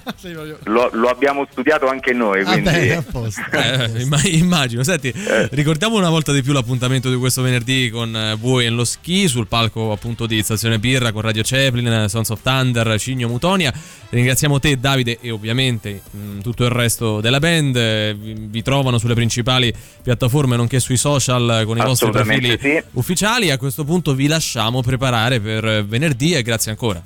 [0.64, 3.42] Lo, lo abbiamo studiato anche noi, Ah, quindi bene, a posto.
[3.52, 4.84] Eh, imma- immagino.
[4.84, 5.14] Senti,
[5.52, 9.28] ricordiamo una volta di più l'appuntamento di questo venerdì con eh, voi e lo ski
[9.28, 13.74] sul palco appunto di Stazione Birra con Radio Chaplin, eh, Sons of Thunder, Cigno Mutonia.
[14.10, 17.76] Ringraziamo te Davide e ovviamente mh, tutto il resto della band.
[17.76, 19.74] Eh, Vi, vi trovano sulle principali
[20.04, 22.82] piattaforme nonché sui social con i vostri profili sì.
[22.94, 23.50] ufficiali.
[23.50, 27.02] A questo punto vi lasciamo preparare per venerdì e grazie ancora.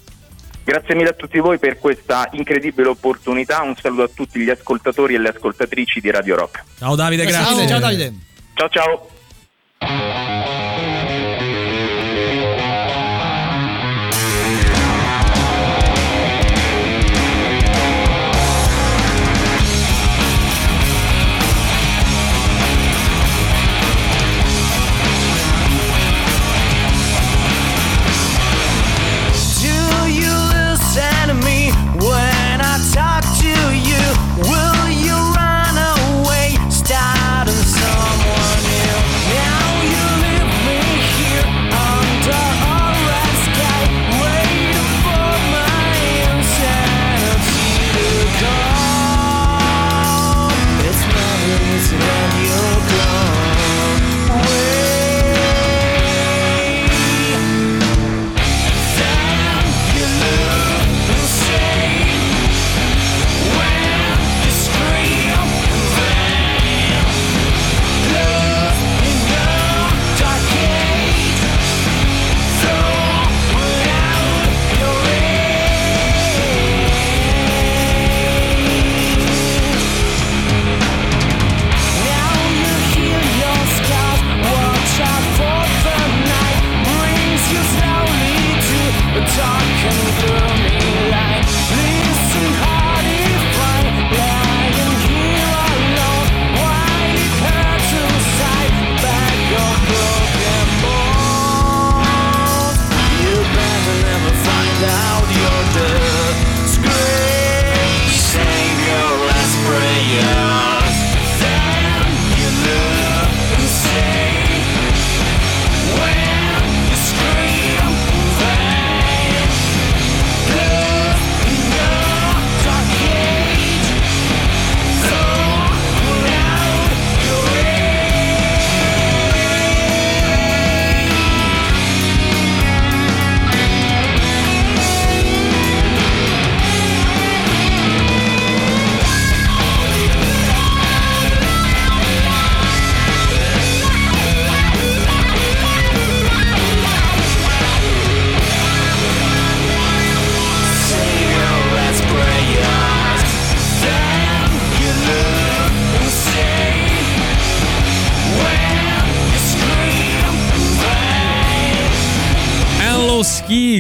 [0.63, 3.61] Grazie mille a tutti voi per questa incredibile opportunità.
[3.61, 6.63] Un saluto a tutti gli ascoltatori e le ascoltatrici di Radio Rock.
[6.78, 8.13] Ciao Davide, Grazie ciao Davide.
[8.53, 9.09] Ciao ciao.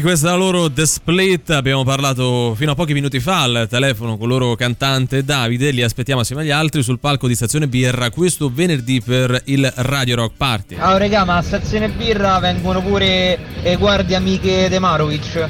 [0.01, 1.51] Questa è la loro The Split.
[1.51, 5.69] Abbiamo parlato fino a pochi minuti fa al telefono con il loro cantante Davide.
[5.71, 10.15] Li aspettiamo assieme agli altri sul palco di Stazione Birra questo venerdì per il Radio
[10.15, 10.75] Rock Party.
[10.77, 15.49] Ah, regà, ma a stazione birra vengono pure le guardie amiche De Marovic.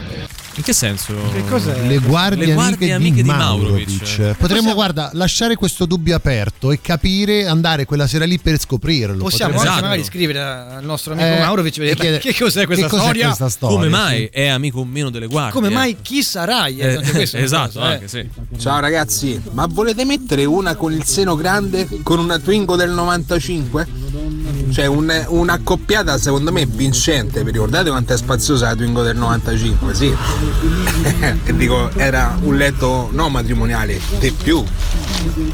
[0.56, 1.14] In che senso?
[1.32, 1.88] Che cos'è?
[1.88, 3.88] Le guardie, Le guardie amiche, amiche di di Maurovic.
[4.02, 4.38] Maurovic.
[4.38, 9.18] Potremmo, guarda, lasciare questo dubbio aperto e capire, andare quella sera lì per scoprirlo.
[9.24, 12.92] Possiamo anche magari scrivere al nostro amico Eh, Maurovic e chiedere- che cos'è questa che
[12.92, 13.26] cos'è storia.
[13.28, 13.92] questa storia, Come sì.
[13.94, 15.54] mai è amico o meno delle guardie?
[15.54, 16.80] Come mai chi sarai?
[16.80, 17.94] Eh, anche questo è una esatto, cosa, eh.
[17.94, 18.30] anche sì.
[18.60, 23.88] Ciao ragazzi, ma volete mettere una con il seno grande con una Twingo del 95?
[24.72, 29.94] Cioè un- un'accoppiata secondo me vincente, vi ricordate quanto è spaziosa la Twingo del 95?
[29.94, 30.14] Sì.
[31.46, 34.64] e dico, era un letto no matrimoniale, di più.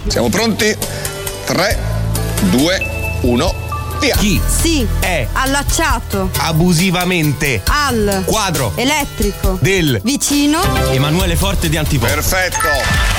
[0.08, 0.76] Siamo pronti?
[1.46, 1.80] 3,
[2.52, 3.54] 2, 1,
[4.00, 4.16] via!
[4.16, 4.86] Chi Sì.
[5.00, 6.30] è Allacciato.
[6.40, 8.24] abusivamente Al.
[8.26, 9.58] quadro Elettrico.
[9.62, 10.60] del Vicino.
[10.92, 12.08] Emanuele Forte di Antipop?
[12.10, 13.17] Perfetto!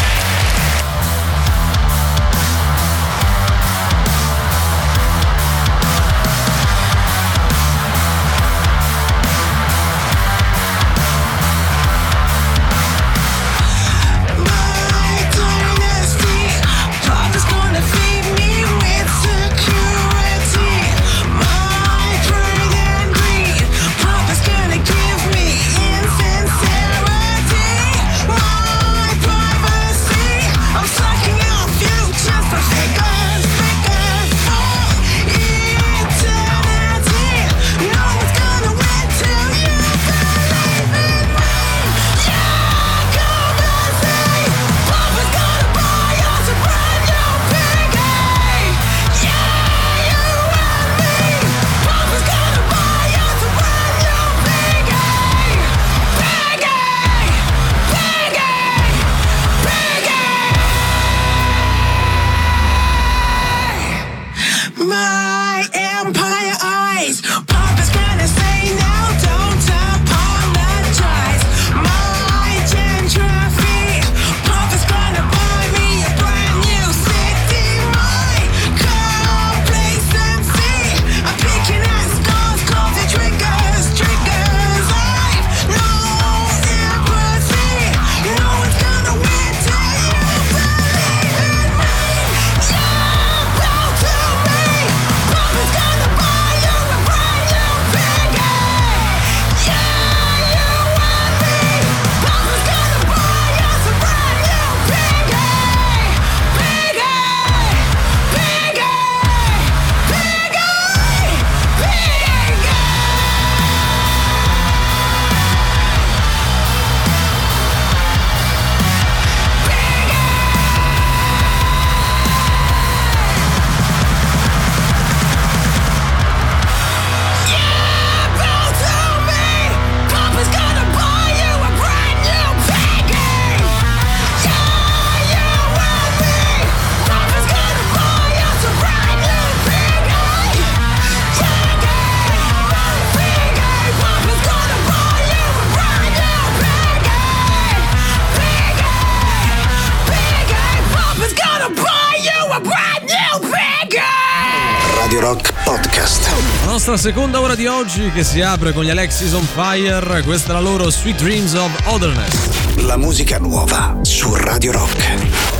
[156.88, 160.52] Nostra seconda ora di oggi che si apre con gli Alexis on Fire, questa è
[160.54, 162.76] la loro Sweet Dreams of Otherness.
[162.86, 165.57] La musica nuova su Radio Rock.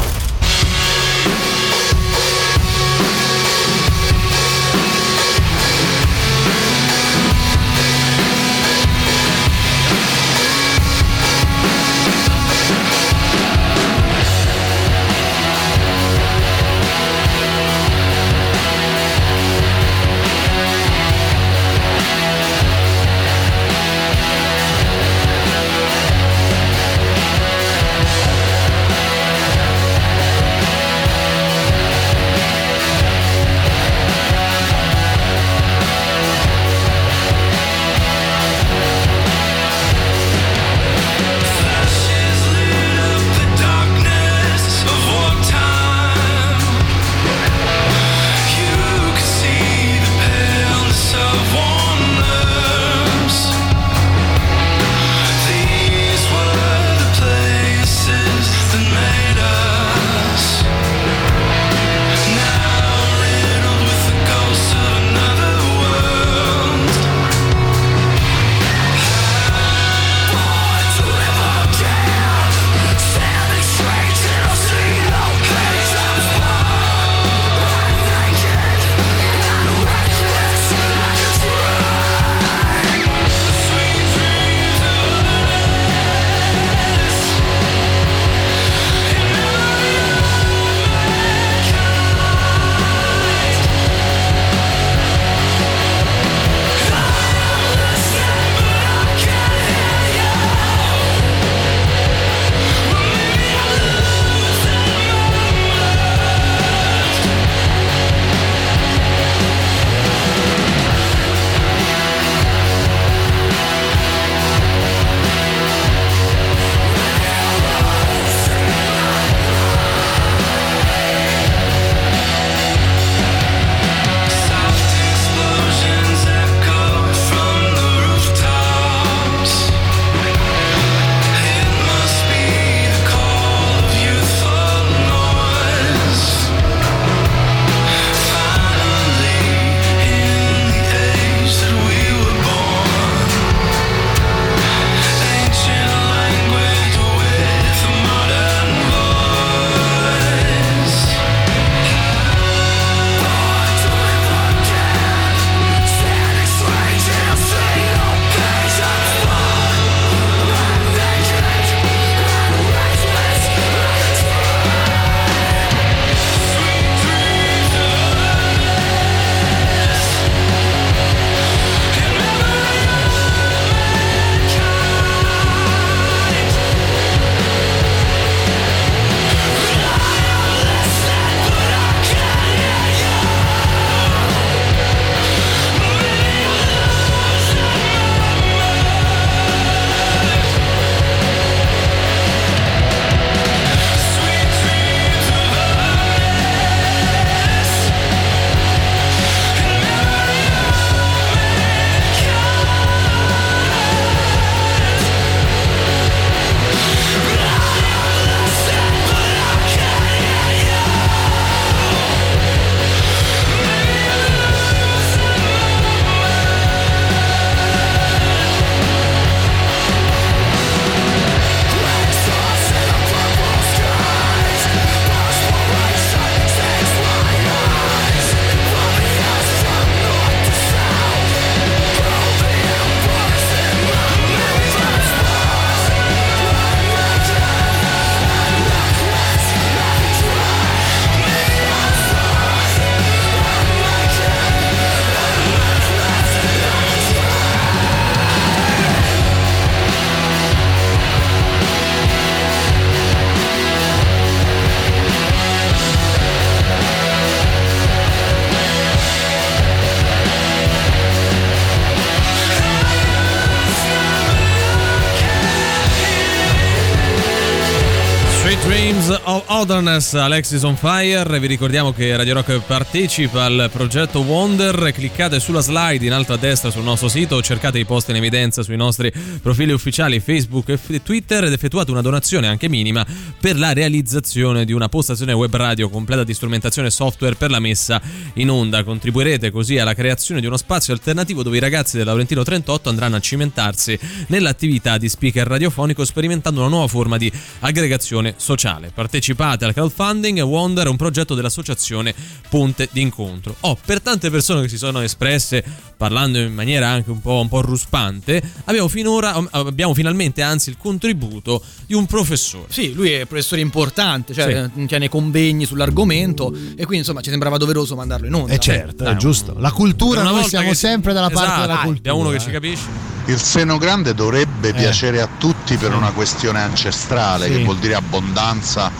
[269.59, 271.40] Otherness, Alexis on Fire.
[271.40, 274.92] Vi ricordiamo che Radio Rock partecipa al progetto Wonder.
[274.92, 278.62] Cliccate sulla slide in alto a destra sul nostro sito, cercate i post in evidenza
[278.62, 283.04] sui nostri profili ufficiali Facebook e Twitter ed effettuate una donazione anche minima
[283.40, 288.00] per la realizzazione di una postazione web radio completa di strumentazione software per la messa
[288.34, 288.84] in onda.
[288.84, 293.16] Contribuirete così alla creazione di uno spazio alternativo dove i ragazzi del Laurentino 38 andranno
[293.16, 293.98] a cimentarsi
[294.28, 298.92] nell'attività di speaker radiofonico sperimentando una nuova forma di aggregazione sociale.
[298.94, 302.14] Partecipate al crowdfunding Wonder è un progetto dell'associazione
[302.49, 303.57] Ponte d'incontro.
[303.61, 305.62] Oh, per tante persone che si sono espresse
[305.96, 310.76] parlando in maniera anche un po', un po' ruspante, abbiamo finora abbiamo finalmente anzi il
[310.78, 312.66] contributo di un professore.
[312.68, 317.57] Sì, lui è un professore importante, cioè tiene convegni sull'argomento e quindi insomma ci sembrava
[317.57, 318.53] doveroso mandarlo in onda.
[318.53, 319.55] Eh certo, Dai, è giusto.
[319.59, 322.11] La cultura, noi siamo che- sempre dalla parte Esatto, della dai, cultura.
[322.11, 322.53] abbiamo uno che ci eh.
[322.53, 323.16] capisce.
[323.26, 327.53] Il seno grande dovrebbe piacere a tutti per una questione ancestrale, Sì.
[327.53, 328.90] che vuol dire abbondanza,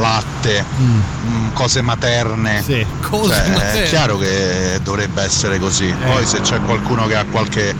[0.00, 2.62] latte, mm, cose materne.
[3.00, 3.84] Cose Cioè, materne.
[3.84, 5.92] È chiaro che dovrebbe essere così.
[5.92, 7.74] Poi se c'è qualcuno che ha qualche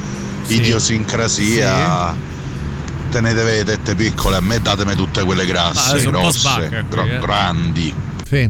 [0.46, 2.14] idiosincrasia,
[3.10, 7.18] teneteve le tette piccole, a me datemi tutte quelle Ma grasse, grosse, gro- eh.
[7.18, 7.94] grandi.
[8.28, 8.46] Sì.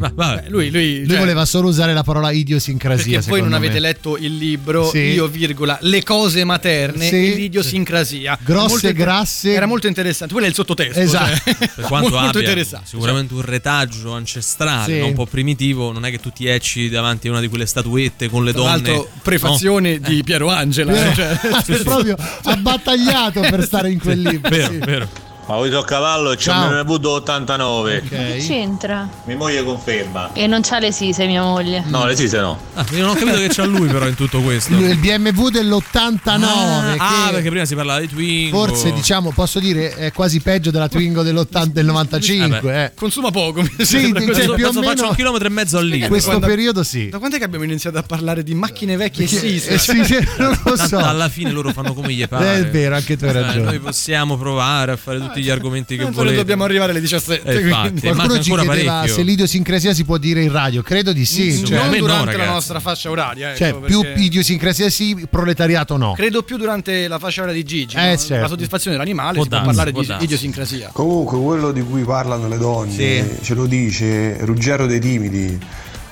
[0.49, 3.19] lui, lui, Lui cioè- voleva solo usare la parola idiosincrasia.
[3.19, 3.79] Perché voi non secondo avete me.
[3.79, 4.97] letto il libro Sì.
[4.99, 7.15] Io, virgola, le cose materne Sì.
[7.31, 8.37] e l'idiosincrasia.
[8.43, 9.53] Grosse, grasse.
[9.53, 10.33] Era molto interessante.
[10.33, 10.99] Quello è il sottotesto.
[10.99, 11.37] Esatto.
[11.45, 11.55] cioè.
[11.75, 12.87] Per quanto molto abbia interessante.
[12.87, 14.99] sicuramente un retaggio ancestrale, Sì.
[14.99, 15.07] no?
[15.07, 18.29] un po' primitivo, non è che tu ti ecci davanti a una di quelle statuette
[18.29, 19.05] con le Tra donne.
[19.21, 20.07] prefazione no?
[20.07, 20.91] di Piero Angela.
[20.91, 21.39] Piero- cioè-
[21.79, 24.49] È proprio ha battagliato per stare in quel libro.
[24.49, 24.77] Vero, sì.
[24.79, 25.09] vero.
[25.49, 26.67] Ma voi a cavallo e c'ho Ciao.
[26.67, 28.03] un bevuto 89.
[28.07, 29.09] Che c'entra?
[29.25, 30.29] Mia moglie conferma.
[30.33, 31.83] E non c'ha le sise, mia moglie.
[31.87, 32.55] No, le sise no.
[32.75, 34.75] Ah, io non ho capito che c'ha lui però in tutto questo.
[34.75, 36.95] Il BMW dell'89.
[36.99, 38.63] Ah, che perché prima si parlava di Twingo.
[38.63, 42.83] Forse diciamo, posso dire, è quasi peggio della Twingo dell'80 del 95.
[42.83, 42.91] eh.
[42.93, 43.63] Consuma poco.
[43.63, 44.21] mi Sì, sembra.
[44.21, 46.07] cioè, Penso- più o meno un chilometro e mezzo al in litro.
[46.09, 47.09] questo Quando- periodo sì.
[47.09, 49.69] Da quando è che abbiamo iniziato a parlare di macchine vecchie e sise?
[49.71, 50.85] eh, sì, sì, non lo so.
[50.89, 52.53] Tanto alla fine loro fanno come gli pare.
[52.53, 53.65] Eh, è vero, anche tu hai Cioè, ragione.
[53.65, 56.35] Noi possiamo provare a fare tutti gli argomenti che Tanto volete.
[56.35, 57.47] noi dobbiamo arrivare alle 17.
[57.49, 59.13] Eh, infatti, Qualcuno ci chiedeva parecchio.
[59.15, 60.81] se l'idiosincrasia si può dire in radio.
[60.81, 61.55] Credo di sì.
[61.55, 62.51] non Cioè, me no, durante la ragazzi.
[62.53, 63.55] nostra fascia oraria.
[63.55, 66.13] cioè, ecco, più perché- idiosincrasia sì, proletariato no.
[66.13, 67.95] Credo più durante la fascia oraria di Gigi.
[67.97, 68.17] Eh, no?
[68.17, 68.41] certo.
[68.41, 70.23] La soddisfazione dell'animale Può si può darsi, parlare può di darsi.
[70.23, 70.89] idiosincrasia.
[70.93, 73.25] Comunque quello di cui parlano le donne, Sì.
[73.43, 75.57] ce lo dice Ruggero dei Timidi,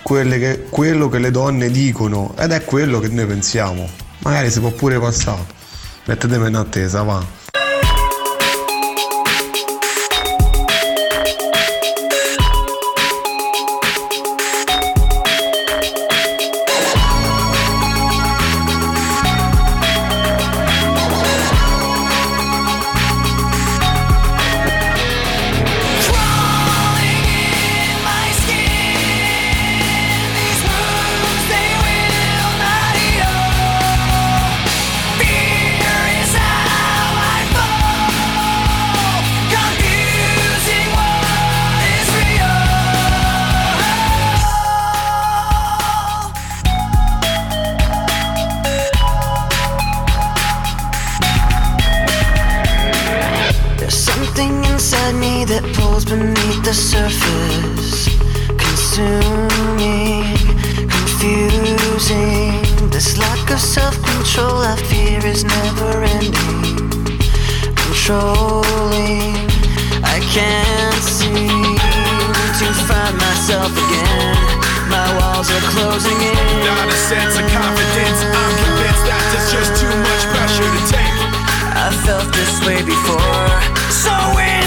[0.01, 3.89] quelle che- quello che le donne dicono ed è quello che noi pensiamo.
[4.19, 5.45] Magari si può pure passare.
[6.05, 7.25] Mettetemi in attesa, va.
[75.97, 76.35] Closing in.
[76.63, 78.19] Not a sense of confidence.
[78.21, 81.17] I'm convinced that there's just too much pressure to take.
[81.73, 83.49] I felt this way before.
[83.89, 84.66] So insecure.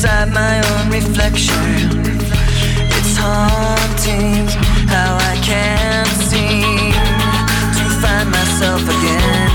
[0.00, 2.00] Beside my own reflection.
[2.88, 4.48] It's haunting
[4.88, 6.92] how I can't seem
[7.76, 9.50] to find myself again.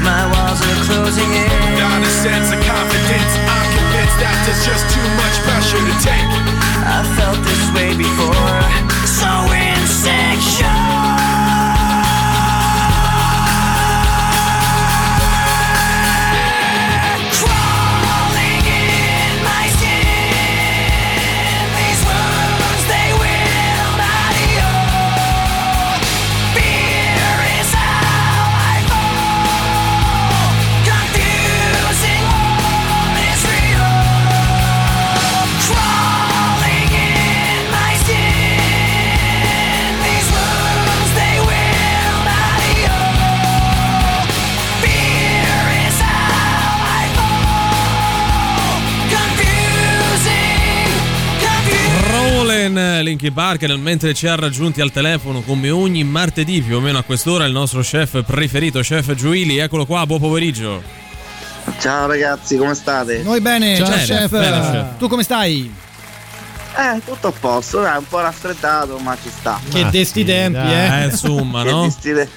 [0.00, 1.76] My walls are closing in.
[1.76, 3.32] Not a sense of confidence.
[3.44, 6.49] I'm convinced that there's just too much pressure to take.
[53.30, 56.98] Linkin Park nel mentre ci ha raggiunti al telefono come ogni martedì più o meno
[56.98, 59.58] a quest'ora il nostro chef preferito, chef Giuili.
[59.58, 60.82] Eccolo qua, buon pomeriggio.
[61.78, 63.22] Ciao ragazzi, come state?
[63.22, 64.30] Noi bene, Ciao, ciao, bene, chef.
[64.30, 64.96] bene, chef.
[64.98, 65.72] Tu come stai?
[66.76, 69.60] Eh, tutto a posto, dai, un po' raffreddato, ma ci sta.
[69.70, 70.72] Che Ah, desti sì, tempi, dai.
[70.72, 71.02] eh.
[71.02, 71.82] Eh, insomma, Che no?
[71.82, 72.28] destile-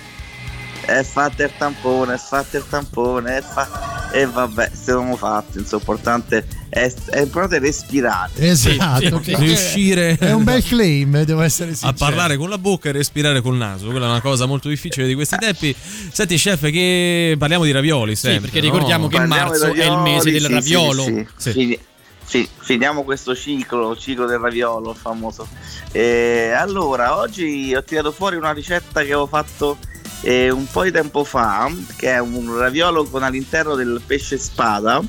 [0.85, 5.81] È fatto il tampone, è fatto il tampone, è fa- e vabbè, siamo fatti, insomma,
[5.81, 8.31] importante è, è importante respirare.
[8.35, 11.91] Esatto, sì, che- riuscire- È un bel claim, devo essere sincero.
[11.91, 13.89] a parlare con la bocca e respirare col naso.
[13.89, 15.73] Quella è una cosa molto difficile di questi tempi.
[16.11, 18.41] Senti, chef, che parliamo di ravioli sempre.
[18.41, 19.09] perché ricordiamo no?
[19.09, 21.03] che Parliamo marzo di è il mese del sì, sì, raviolo.
[21.03, 21.51] sì, sì.
[21.51, 21.79] Fini-
[22.25, 25.47] fi- finiamo questo ciclo, ciclo del raviolo famoso.
[25.91, 29.77] Eh, allora, oggi ho tirato fuori una ricetta che avevo fatto
[30.23, 35.01] eh, un po' di tempo fa, che è un raviolo con all'interno del pesce spada,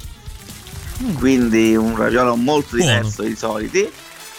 [1.19, 3.91] quindi un raviolo molto diverso dai soliti,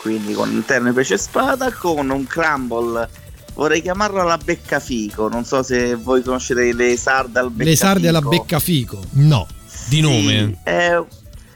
[0.01, 3.09] quindi con all'interno pesce spada, con un crumble.
[3.53, 7.69] Vorrei chiamarlo alla beccafico, non so se voi conoscete le sarde al beccafico.
[7.69, 9.01] Le sarde alla beccafico.
[9.11, 9.47] No.
[9.87, 10.57] Di nome?
[10.65, 11.01] Eh,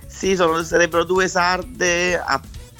[0.08, 2.40] sì, sono, sarebbero due sarde a-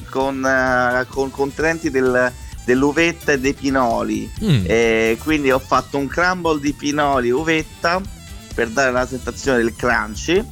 [0.10, 2.32] con, eh, con contenenti del-
[2.70, 4.30] dell'uvetta e dei pinoli.
[4.44, 4.64] Mm.
[4.66, 8.00] Eh, quindi ho fatto un crumble di pinoli e uvetta
[8.54, 10.46] per dare la sensazione del crunchy.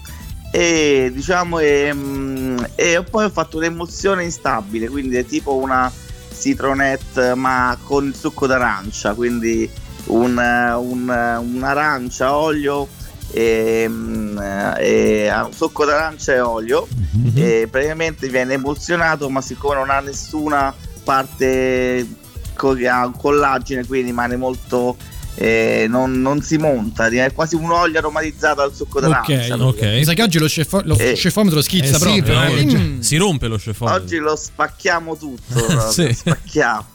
[0.51, 5.91] E diciamo, ehm, e poi ho fatto un'emulsione instabile, quindi è tipo una
[6.33, 9.69] citronette ma con il succo d'arancia, quindi
[10.05, 12.87] un, un- un'arancia, olio
[13.31, 13.89] e,
[14.79, 16.87] e succo d'arancia e olio
[17.35, 20.73] e praticamente viene emulsionato ma siccome non ha nessuna
[21.07, 22.05] parte
[22.53, 24.97] co- che ha un collagene quindi rimane molto
[25.35, 29.81] eh, non, non si monta è quasi un olio aromatizzato al succo d'arancia ok.
[29.83, 31.13] Mi sa che oggi lo, chef, lo Eh.
[31.13, 32.23] chefometro schizza Eh sì, proprio.
[32.23, 32.65] però eh.
[32.65, 32.99] Mm.
[33.01, 34.01] si rompe lo chefometro.
[34.03, 36.11] Oggi lo spacchiamo tutto, Sì.
[36.11, 36.85] spacchiamo.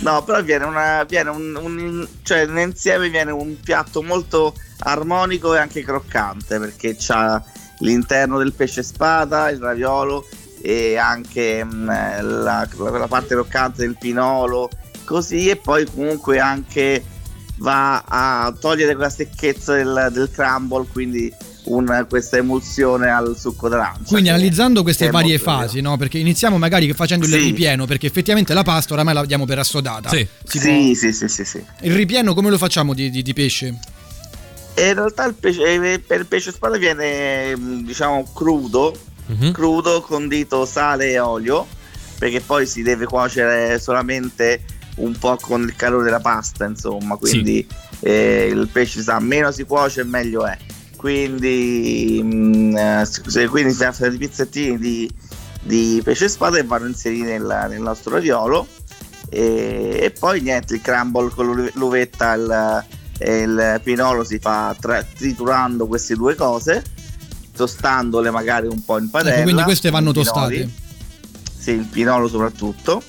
[0.00, 5.58] No, però viene, una, viene un, un- cioè insieme viene un piatto molto armonico e
[5.58, 7.40] anche croccante perché c'ha
[7.78, 10.26] l'interno del pesce spada, il raviolo
[10.66, 11.86] e anche mm,
[12.42, 14.68] la, quella parte croccante del pinolo,
[15.04, 17.04] così e poi comunque anche
[17.58, 21.32] va a togliere quella secchezza del, del crumble, quindi
[21.66, 24.02] un- questa emulsione al succo d'arancia.
[24.08, 25.96] Quindi analizzando queste varie fasi, no?
[25.96, 27.38] Perché iniziamo magari facendo il Sì.
[27.38, 30.08] ripieno, perché effettivamente la pasta oramai la diamo per assodata.
[30.10, 30.26] Sì.
[30.44, 31.64] Si Sì, può- sì, sì, sì, sì.
[31.82, 33.78] Il ripieno come lo facciamo di, di- di pesce?
[34.74, 35.62] E in realtà il pesce,
[35.92, 38.94] eh, per il pesce spada viene mh, diciamo crudo,
[39.26, 39.52] Mhm.
[39.52, 41.66] crudo condito sale e olio,
[42.18, 44.62] perché poi si deve cuocere solamente
[44.96, 47.66] un po' con il calore della pasta, insomma, quindi
[48.00, 50.56] eh, il pesce sa meno si cuoce meglio è.
[50.96, 55.10] Quindi, mh, eh, se- quindi si fanno dei pizzettini di,
[55.62, 58.66] di pesce spada e vanno inseriti nel, nel nostro raviolo
[59.28, 62.34] e, e poi niente il crumble con l'uve- l'uvetta
[63.18, 66.82] e il, il pinolo si fa tra- triturando queste due cose
[67.56, 70.70] tostandole magari un po' in padella Ecco, quindi queste vanno tostate.
[71.58, 73.02] sì il pinolo soprattutto.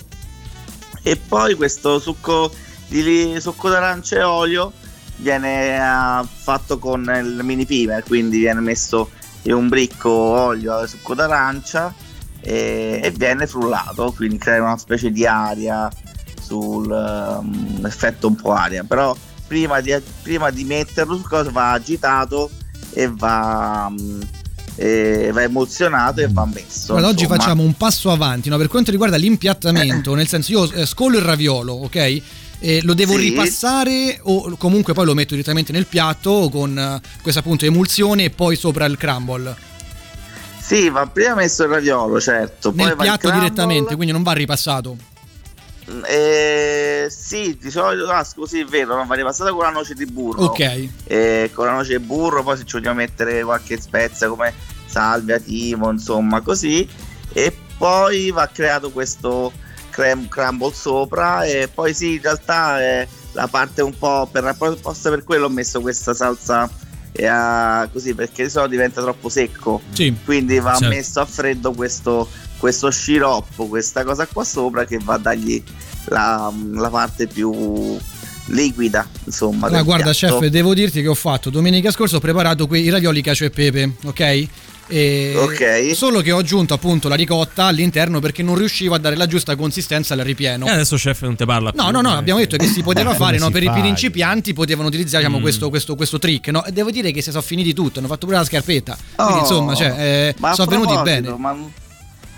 [1.03, 2.51] E poi questo succo
[2.87, 4.73] di succo d'arancia e olio
[5.17, 9.09] viene eh, fatto con il mini pimer quindi viene messo
[9.43, 11.93] in un bricco olio e succo d'arancia
[12.39, 15.89] e, e viene frullato quindi crea una specie di aria
[16.47, 18.83] sul um, effetto un po' aria.
[18.85, 22.49] Però prima di, prima di metterlo su cosa va agitato
[22.91, 24.19] e va, um,
[24.79, 28.57] e va emulsionato e va messo Guarda, oggi facciamo un passo avanti no?
[28.57, 32.21] per quanto riguarda l'impiattamento, nel senso io eh, scolo il raviolo, ok?
[32.59, 33.29] E lo devo Sì.
[33.29, 38.29] ripassare o comunque poi lo metto direttamente nel piatto con eh, questa appunto emulsione e
[38.29, 39.55] poi sopra il crumble.
[40.61, 44.23] sì va prima messo il raviolo certo poi Nel il piatto crumble, direttamente, quindi non
[44.23, 44.95] va ripassato.
[46.05, 50.05] Eh, sì, di solito, ah, scusi, è vero, non va ripassata con la noce di
[50.05, 50.45] burro.
[50.45, 50.89] Ok.
[51.05, 54.53] Eh, con la noce di burro, poi se ci vogliamo mettere qualche spezia come
[54.85, 56.87] salvia, timo, insomma, così.
[57.31, 59.51] E poi va creato questo
[59.89, 61.43] creme crumble sopra.
[61.45, 65.49] E poi sì, in realtà è la parte un po' per apposta per quello ho
[65.49, 66.67] messo questa salsa
[67.11, 69.81] eh, così perché di solito diventa troppo secco.
[69.91, 70.15] Sì.
[70.23, 70.87] Quindi va Certo.
[70.93, 72.27] messo a freddo questo,
[72.57, 75.61] questo sciroppo, questa cosa qua sopra che va a dargli
[76.05, 77.97] la, la parte più
[78.47, 79.67] liquida, insomma.
[79.69, 80.39] Ma del guarda, piatto.
[80.39, 83.95] chef, devo dirti che ho fatto domenica scorsa ho preparato quei ravioli cacio e pepe,
[84.05, 84.47] ok?
[84.89, 85.93] E Ok.
[85.93, 89.53] Solo che ho aggiunto appunto la ricotta all'interno perché non riuscivo a dare la giusta
[89.57, 90.65] consistenza al ripieno.
[90.65, 91.81] E adesso chef non te parla più.
[91.81, 93.73] No, no, no, abbiamo detto che si poteva fare, no, si per i fa?
[93.73, 95.41] principianti potevano utilizzare diciamo, Mm.
[95.41, 96.63] questo, questo, questo trick, no?
[96.63, 98.97] E devo dire che si sono finiti tutto, hanno fatto pure la scarpetta.
[99.17, 101.35] Oh, Quindi insomma, cioè, eh, sono venuti bene.
[101.37, 101.53] Ma,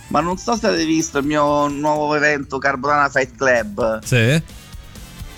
[0.10, 4.03] Ma non so se avete visto il mio nuovo evento Carbonara Fight Club.
[4.03, 4.41] Sì.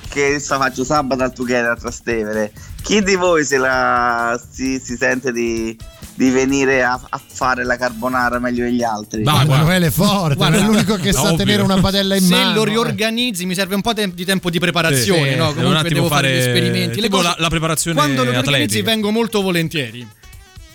[0.09, 2.51] Che sta faccio sabato al Together a Trastevere.
[2.81, 5.77] Chi di voi se la si, si sente di,
[6.15, 9.23] di venire a, a fare la carbonara meglio degli altri?
[9.23, 11.37] Ma Emanuele è forte, Guarda, è l'unico che sa ovvio.
[11.37, 12.55] tenere una padella in Se mano.
[12.55, 15.45] lo riorganizzi, mi serve un po' di tempo di preparazione, Sì, no?
[15.53, 17.01] Comunque un attimo devo fare, fare- gli esperimenti.
[17.01, 18.83] Le cose- la- la preparazione Quando lo organizzi atletica.
[18.89, 20.07] vengo molto volentieri.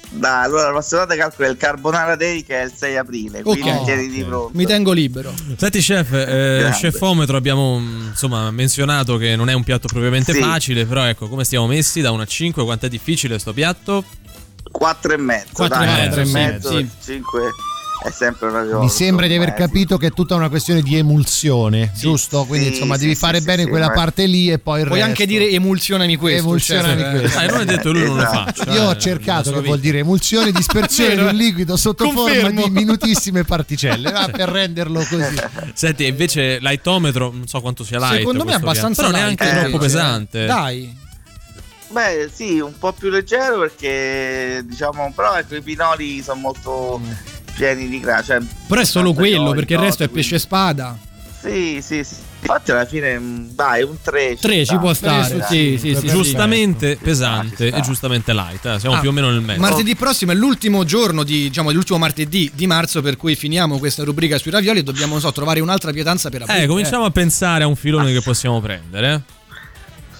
[0.08, 3.68] Dai, allora la prossima volta calcolo il Carbonara Day che è il 6 aprile, quindi
[3.68, 3.84] Ok.
[3.84, 4.50] tieniti pronto.
[4.54, 5.34] Mi tengo libero.
[5.56, 10.40] Senti chef, eh, chefometro abbiamo mm, insomma menzionato che non è un piatto propriamente Sì.
[10.40, 14.04] facile, però ecco come stiamo messi da 1 a 5, quanto è difficile sto piatto?
[14.70, 17.20] 4 e mezzo, Quattro dai, e quattro mezzo, e mezzo, sì.
[18.06, 18.78] 5 è sempre cosa.
[18.78, 22.44] Mi sembra di aver eh, capito che è tutta una questione di emulsione, giusto?
[22.44, 24.58] Quindi Sì, insomma sì, devi sì, fare sì, bene sì, quella ma- parte lì e
[24.58, 25.10] poi il Puoi resto.
[25.12, 26.38] anche dire emulsionami questo.
[26.46, 27.20] Emulsionami chef.
[27.20, 27.38] questo.
[27.38, 28.52] Ah, non hai detto lui non lo Esatto.
[28.64, 28.72] faccia.
[28.72, 32.40] Io ho eh, cercato che vuol dire emulsione, dispersione di un liquido sotto Confermo.
[32.48, 35.36] forma di minutissime particelle, ma per renderlo così.
[35.74, 38.18] Senti, invece lightometro, non so quanto sia light.
[38.18, 39.84] Secondo me è abbastanza Però neanche eh, troppo invece.
[39.84, 40.46] pesante.
[40.46, 41.04] Dai.
[41.88, 47.00] Beh, sì, un po' più leggero perché diciamo, però ecco i pinoli sono molto
[47.56, 48.26] pieni di grassi.
[48.26, 48.38] Cioè,
[48.68, 50.96] Però è solo quello, perché il resto è quindi- pesce spada.
[51.40, 52.14] Sì, sì, sì.
[52.40, 54.36] Infatti alla fine mm, dai, un 3.
[54.36, 55.44] 3 ci può stare.
[55.48, 58.64] Sì, sì, sì, giustamente pesante e giustamente light.
[58.66, 59.60] eh, Siamo Ah, più o meno nel mezzo.
[59.60, 64.04] Martedì prossimo è l'ultimo giorno di, diciamo, l'ultimo martedì di marzo per cui finiamo questa
[64.04, 66.62] rubrica sui ravioli e dobbiamo, non so, trovare un'altra pietanza per aprire.
[66.62, 69.12] Eh, cominciamo a pensare a un filone che possiamo prendere.
[69.14, 69.34] eh.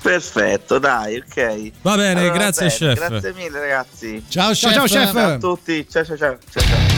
[0.02, 1.70] Perfetto, dai, ok.
[1.82, 3.08] Va bene, Allora, grazie, bene, chef.
[3.08, 4.22] Grazie mille, ragazzi.
[4.28, 5.12] Ciao, Ciao, ciao, chef.
[5.12, 5.86] Ciao a tutti.
[5.90, 6.38] Ciao, ciao, ciao.
[6.50, 6.95] ciao, ciao.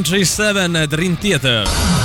[0.00, 1.99] Room 137 Dream Theater.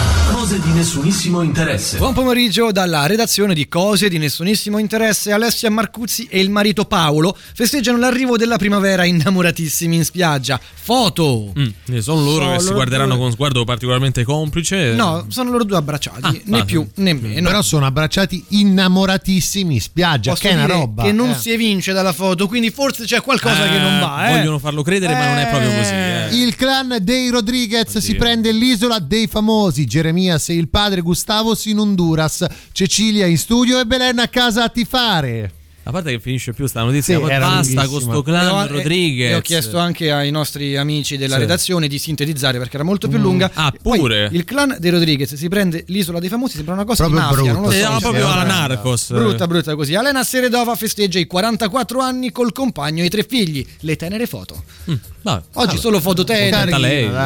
[0.46, 1.98] Cose di nessunissimo interesse.
[1.98, 5.32] Buon pomeriggio dalla redazione di Cose di nessunissimo interesse.
[5.32, 10.60] Alessia Marcuzzi e il marito Paolo festeggiano l'arrivo della primavera innamoratissimi in spiaggia.
[10.62, 11.52] Foto!
[11.58, 13.22] Mm, sono loro Sono che si loro guarderanno due.
[13.24, 14.94] con sguardo particolarmente complice.
[14.94, 17.48] No, sono loro due abbracciati, né ah, più né meno.
[17.48, 21.06] Però sono abbracciati innamoratissimi in spiaggia, Posso che è una roba.
[21.06, 21.36] che non eh.
[21.40, 24.30] si evince dalla foto, quindi forse c'è qualcosa Eh, che non va.
[24.30, 24.38] Eh.
[24.38, 25.92] Vogliono farlo credere, ma non è proprio così.
[25.92, 26.44] eh.
[26.44, 29.88] Il clan dei Rodriguez si prende l'isola dei famosi.
[30.48, 32.46] E il padre Gustavos in Honduras.
[32.72, 35.55] Cecilia in studio e Belen a casa a tifare.
[35.88, 38.12] A parte che finisce più sta notizia, Sì, poi era basta con lunghissima.
[38.14, 39.30] sto clan Rodriguez.
[39.32, 41.42] E ho chiesto anche ai nostri amici della Sì.
[41.42, 43.22] redazione di sintetizzare perché era molto più Mm.
[43.22, 43.52] lunga.
[43.54, 44.30] Ah, Poi pure?
[44.32, 47.44] il clan dei Rodriguez si prende l'isola dei famosi, sembra una cosa Proprio di mafia,
[47.54, 47.60] brutta.
[47.60, 47.98] non lo so.
[47.98, 48.58] Eh, proprio alla brutta.
[48.58, 49.10] Narcos.
[49.12, 49.94] Brutta, brutta così.
[49.94, 53.64] Alena Seredova festeggia i 44 anni col compagno e i tre figli.
[53.82, 54.64] Le tenere foto.
[55.22, 55.44] Vabbè.
[55.54, 56.72] Oggi solo foto tenere,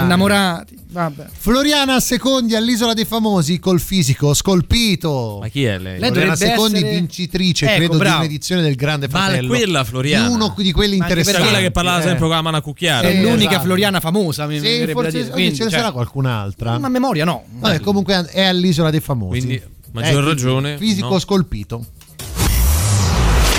[0.03, 0.77] innamorati.
[0.91, 1.25] Vabbè.
[1.37, 5.37] Floriana Secondi all'isola dei famosi col fisico scolpito.
[5.39, 5.99] Ma chi è lei?
[5.99, 8.13] Lei Floriana Secondi essere- vincitrice, Ecco, credo, bravo.
[8.19, 9.47] di un'edizione del Grande Ma Fratello.
[9.47, 10.27] quella Floriana.
[10.27, 11.41] Di uno di quelli Ma interessanti.
[11.41, 12.03] quella che parlava Eh.
[12.03, 13.11] sempre con la mano a cucchiare.
[13.11, 13.63] È Eh, l'unica esatto.
[13.65, 15.29] Floriana famosa, mi Sì, forse dire.
[15.29, 16.77] Quindi, ce ne cioè, sarà qualcun'altra.
[16.79, 17.43] Ma a memoria no.
[17.59, 19.39] Vabbè, comunque è all'isola dei famosi.
[19.39, 19.61] Quindi,
[19.91, 21.19] maggior quindi, ragione, Fisico no?
[21.19, 21.85] scolpito.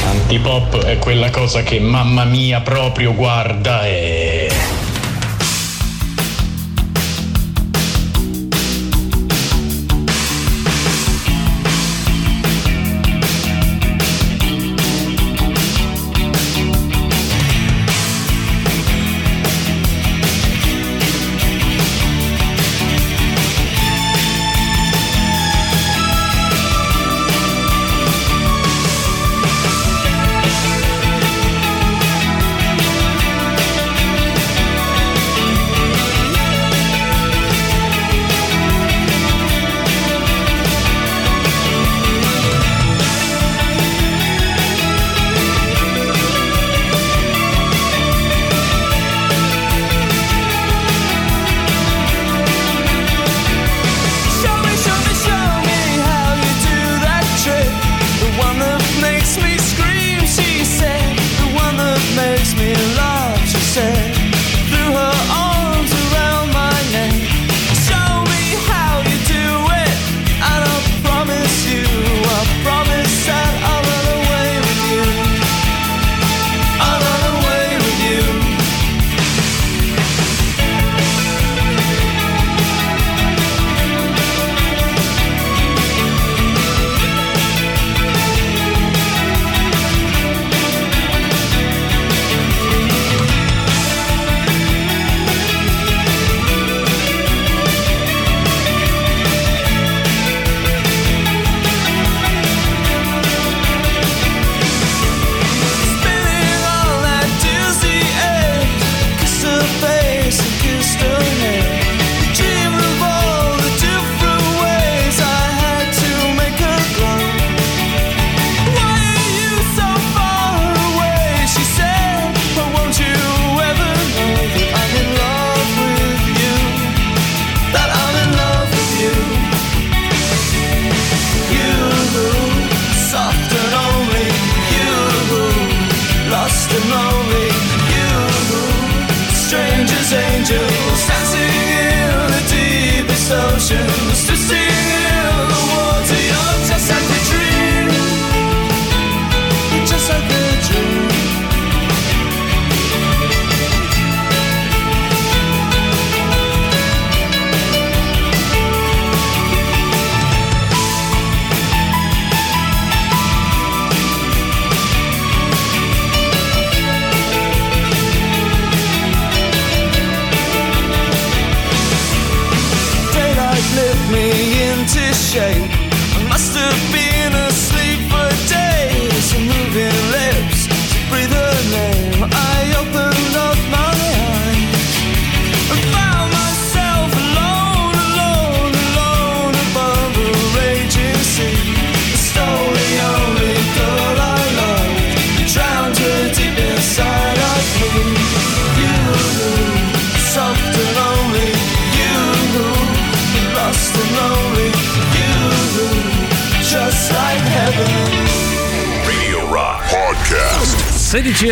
[0.06, 4.50] Antipop è quella cosa che mamma mia proprio guarda e...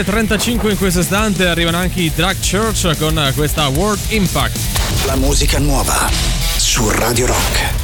[0.09, 4.59] 16.35 in questo istante arrivano anche i Drag Church con questa World Impact.
[5.05, 6.09] La musica nuova
[6.57, 7.78] su Radio Rock.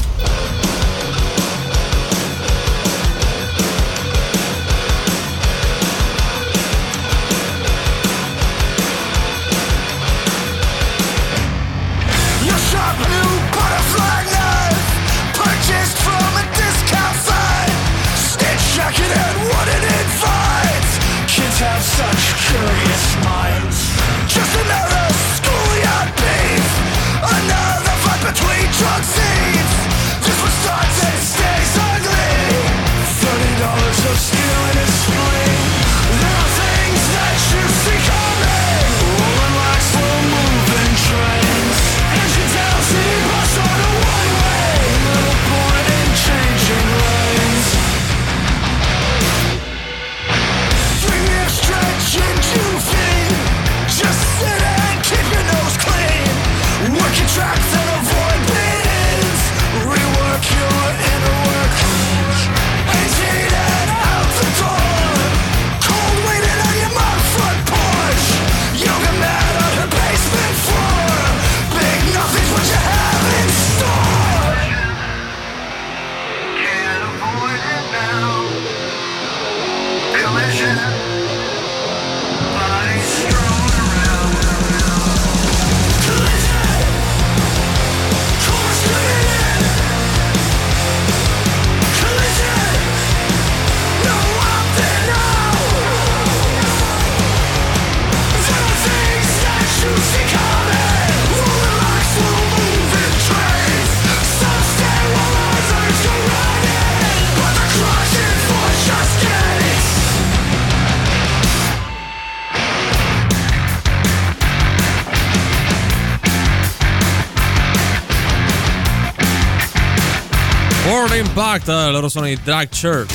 [120.86, 123.12] World Impact, loro sono i Drag Church.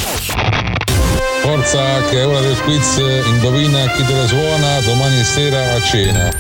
[1.41, 2.97] Forza che è ora del quiz,
[3.27, 6.31] indovina chi te la suona domani sera a cena.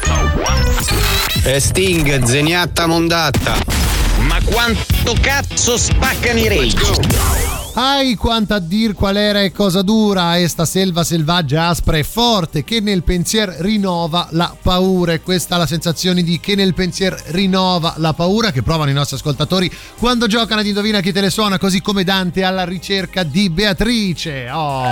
[1.43, 3.55] E Sting, zeniatta mondatta.
[4.21, 7.48] Ma quanto cazzo spaccano i rage?
[7.73, 12.63] Ai quanta a dir qual era e cosa dura esta selva selvaggia aspra e forte
[12.63, 17.15] che nel pensier rinnova la paura e questa è la sensazione di che nel pensier
[17.27, 21.29] rinnova la paura che provano i nostri ascoltatori quando giocano ad indovina chi te le
[21.29, 24.83] suona così come Dante alla ricerca di Beatrice oh.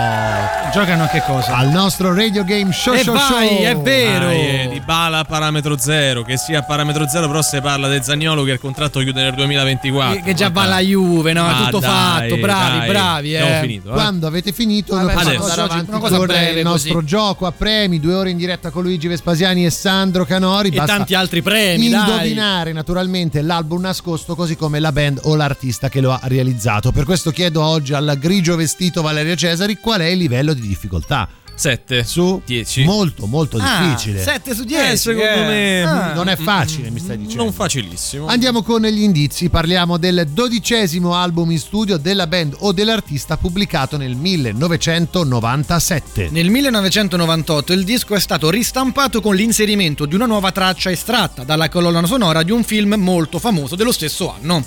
[0.71, 1.55] giocano a che cosa?
[1.57, 4.29] al nostro radio game show E show vai, show è vero.
[4.29, 8.51] Eh, di Bala parametro zero, che sia parametro zero, però si parla del Zagnolo che
[8.51, 10.15] il contratto chiude nel 2024.
[10.15, 11.43] Che, che già va la Juve, no?
[11.43, 12.37] Ma tutto dai, fatto,
[12.69, 13.33] bravi, dai, bravi.
[13.35, 13.59] Eh.
[13.61, 13.89] finito.
[13.89, 13.93] eh.
[13.93, 15.51] Quando avete finito, noi Vabbè, possiamo adesso.
[15.51, 17.05] andare avanti Una cosa breve il nostro così.
[17.05, 20.69] gioco a premi, due ore in diretta con Luigi Vespasiani e Sandro Canori.
[20.69, 21.99] E tanti altri premi, dai.
[22.09, 26.91] Indovinare naturalmente l'album nascosto, così come la band o l'artista che lo ha realizzato.
[26.91, 31.27] Per questo chiedo oggi al grigio vestito Valerio Cesari qual è il livello di difficoltà.
[31.59, 32.83] 7 su 10.
[32.83, 34.21] Molto, molto Ah, difficile.
[34.21, 34.91] 7 su 10.
[34.91, 35.47] Eh, secondo eh.
[35.47, 36.13] me Ah.
[36.13, 37.41] Non è facile, mi stai dicendo.
[37.43, 38.27] non facilissimo.
[38.27, 43.97] Andiamo con gli indizi, parliamo del dodicesimo album in studio della band o dell'artista pubblicato
[43.97, 46.29] nel 1997.
[46.31, 51.69] Nel 1998 il disco è stato ristampato con l'inserimento di una nuova traccia estratta dalla
[51.69, 54.63] colonna sonora di un film molto famoso dello stesso anno.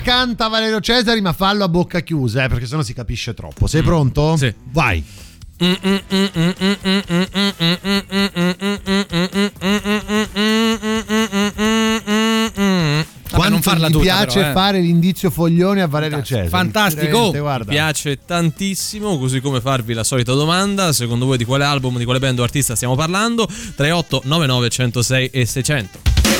[0.00, 3.66] Canta, canta Valerio Cesari, ma fallo a bocca chiusa, eh, perché sennò si capisce troppo.
[3.66, 4.36] Sei pronto?
[4.36, 4.52] Sì.
[4.72, 5.04] Vai.
[13.30, 14.52] Quanto non farla gli tutta, piace però, eh.
[14.52, 16.48] fare l'indizio foglione a Valerio Cesari.
[16.48, 17.04] Fantastico.
[17.04, 17.70] Veramente, Mi Guarda.
[17.70, 20.92] piace tantissimo, così come farvi la solita domanda.
[20.92, 23.46] Secondo voi di quale album, di quale band o artista stiamo parlando?
[23.46, 26.39] 38 99 106 e 600.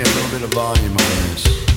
[0.00, 1.69] Me a little bit of volume on this.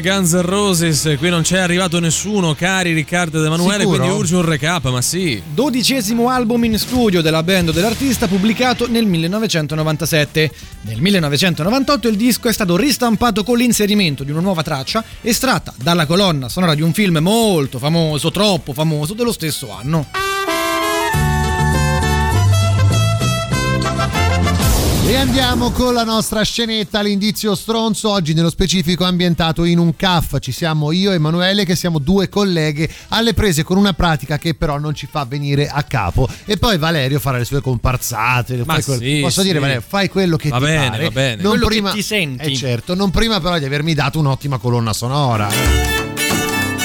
[0.00, 1.14] Guns N' Roses.
[1.18, 3.98] Qui non c'è arrivato nessuno, cari Riccardo ed Emanuele, Sicuro?
[3.98, 5.42] quindi urge un recap, ma sì.
[5.52, 10.50] Dodicesimo album in studio della band o dell'artista pubblicato nel 1997.
[10.82, 16.06] Nel 1998 il disco è stato ristampato con l'inserimento di una nuova traccia estratta dalla
[16.06, 20.29] colonna sonora di un film molto famoso, troppo famoso, dello stesso anno.
[25.10, 30.38] E andiamo con la nostra scenetta, l'indizio stronzo, oggi nello specifico ambientato in un CAF.
[30.38, 34.54] Ci siamo io e Emanuele che siamo due colleghe alle prese con una pratica che
[34.54, 36.28] però non ci fa venire a capo.
[36.44, 38.58] E poi Valerio farà le sue comparsate.
[38.58, 39.48] Ma fai quel- sì, Posso sì.
[39.48, 41.02] dire Valerio, fai quello che Va ti bene, pare.
[41.02, 41.42] va bene.
[41.42, 42.52] Non Quello che prima, ti senti.
[42.52, 46.09] Eh certo, non prima però di avermi dato un'ottima colonna sonora.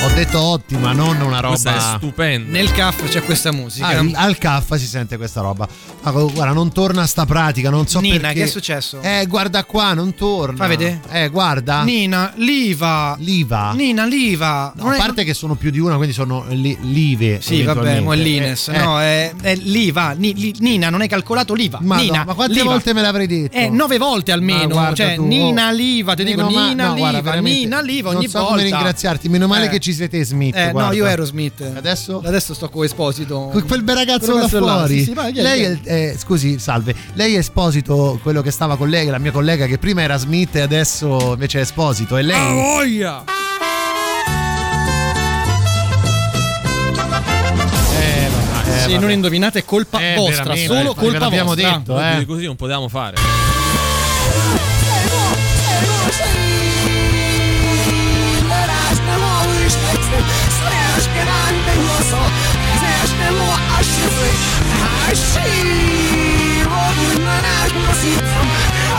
[0.05, 2.51] Ho detto ottima, non una roba Questa è stupenda.
[2.51, 3.87] Nel CAF c'è questa musica.
[3.87, 5.67] Ah, al- CAF si sente questa roba.
[6.03, 8.35] Ma guarda, non torna sta pratica, non so Nina, perché.
[8.35, 9.01] che è successo?
[9.01, 10.57] Eh, guarda qua, non torna.
[10.57, 11.01] Fa vedere?
[11.09, 11.81] Eh, guarda.
[11.83, 13.15] Nina, l'IVA.
[13.19, 13.71] L'IVA.
[13.73, 14.73] Nina, l'IVA.
[14.75, 17.39] No, a parte che sono più di una, quindi sono li- l'IVE.
[17.41, 18.67] Sì, vabbè, mo è l'Ines.
[18.67, 18.83] Eh, eh.
[18.83, 20.11] No, è, è l'IVA.
[20.11, 21.79] Ni- li- Nina, non hai calcolato l'IVA.
[21.81, 22.69] Ma, no, Nina, ma quante l'IVA.
[22.69, 23.57] volte me l'avrei detto?
[23.57, 24.67] Eh, nove volte almeno.
[24.67, 28.09] guarda Cioè, tu, Nina l'IVA, ti dico ma- Nina no, guarda, l'IVA, veramente, Nina l'IVA
[28.09, 28.53] ogni non so volta.
[28.55, 29.69] come ringraziarti, meno male Eh.
[29.69, 30.55] che ci siete Smith.
[30.55, 31.61] Eh, no, io ero Smith.
[31.75, 32.21] Adesso?
[32.23, 33.49] Adesso sto con Esposito.
[33.51, 34.99] Que- Quel bel ragazzo Quel là fuori.
[34.99, 36.93] Sì, sì, vai, vieni, lei è, eh, scusi, salve.
[37.13, 40.55] Lei è Esposito, quello che stava con lei, la mia collega che prima era Smith
[40.55, 42.17] e adesso invece è Esposito.
[42.17, 42.35] E lei.
[42.35, 43.23] Ah, voglia!
[47.97, 48.97] Eh, eh, Se vabbè.
[48.99, 51.53] non indovinate è colpa Eh, vostra, solo eh, colpa vostra.
[51.55, 52.25] detto, eh.
[52.25, 53.15] Così non potevamo fare.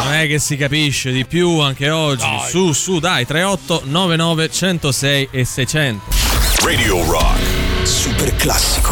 [0.04, 2.26] Non è che si capisce di più anche oggi.
[2.48, 6.04] Su, su, dai, 38 99 106 e 600.
[6.62, 7.40] Radio Rock.
[7.82, 8.85] Super classico.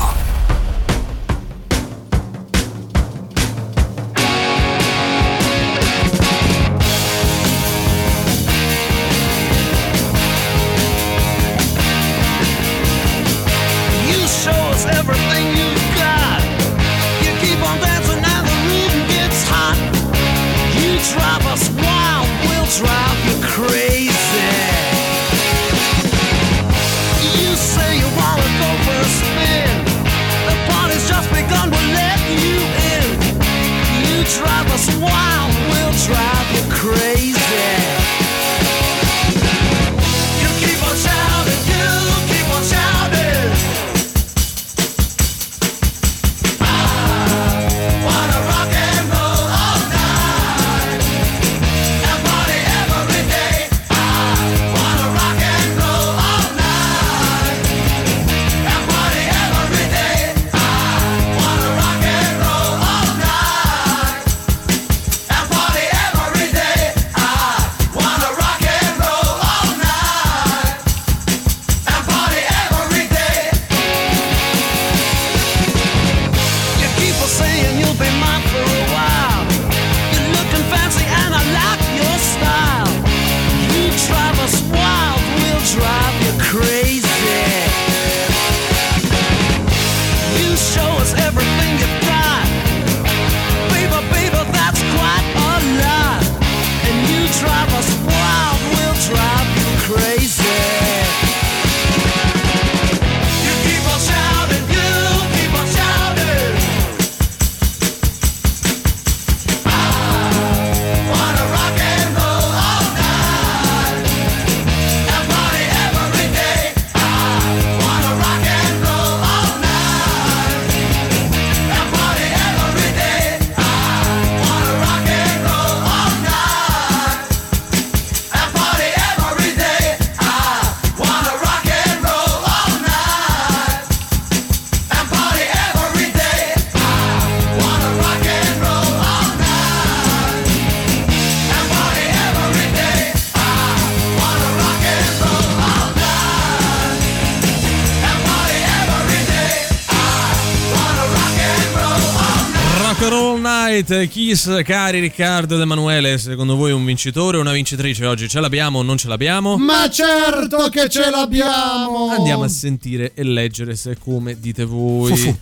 [153.86, 158.28] Roll Night, Kiss, cari Riccardo ed Emanuele, secondo voi un vincitore o una vincitrice oggi?
[158.28, 159.56] Ce l'abbiamo o non ce l'abbiamo?
[159.56, 162.08] Ma certo che ce l'abbiamo!
[162.10, 165.14] Andiamo a sentire e leggere se come dite voi.
[165.14, 165.36] Fu fu.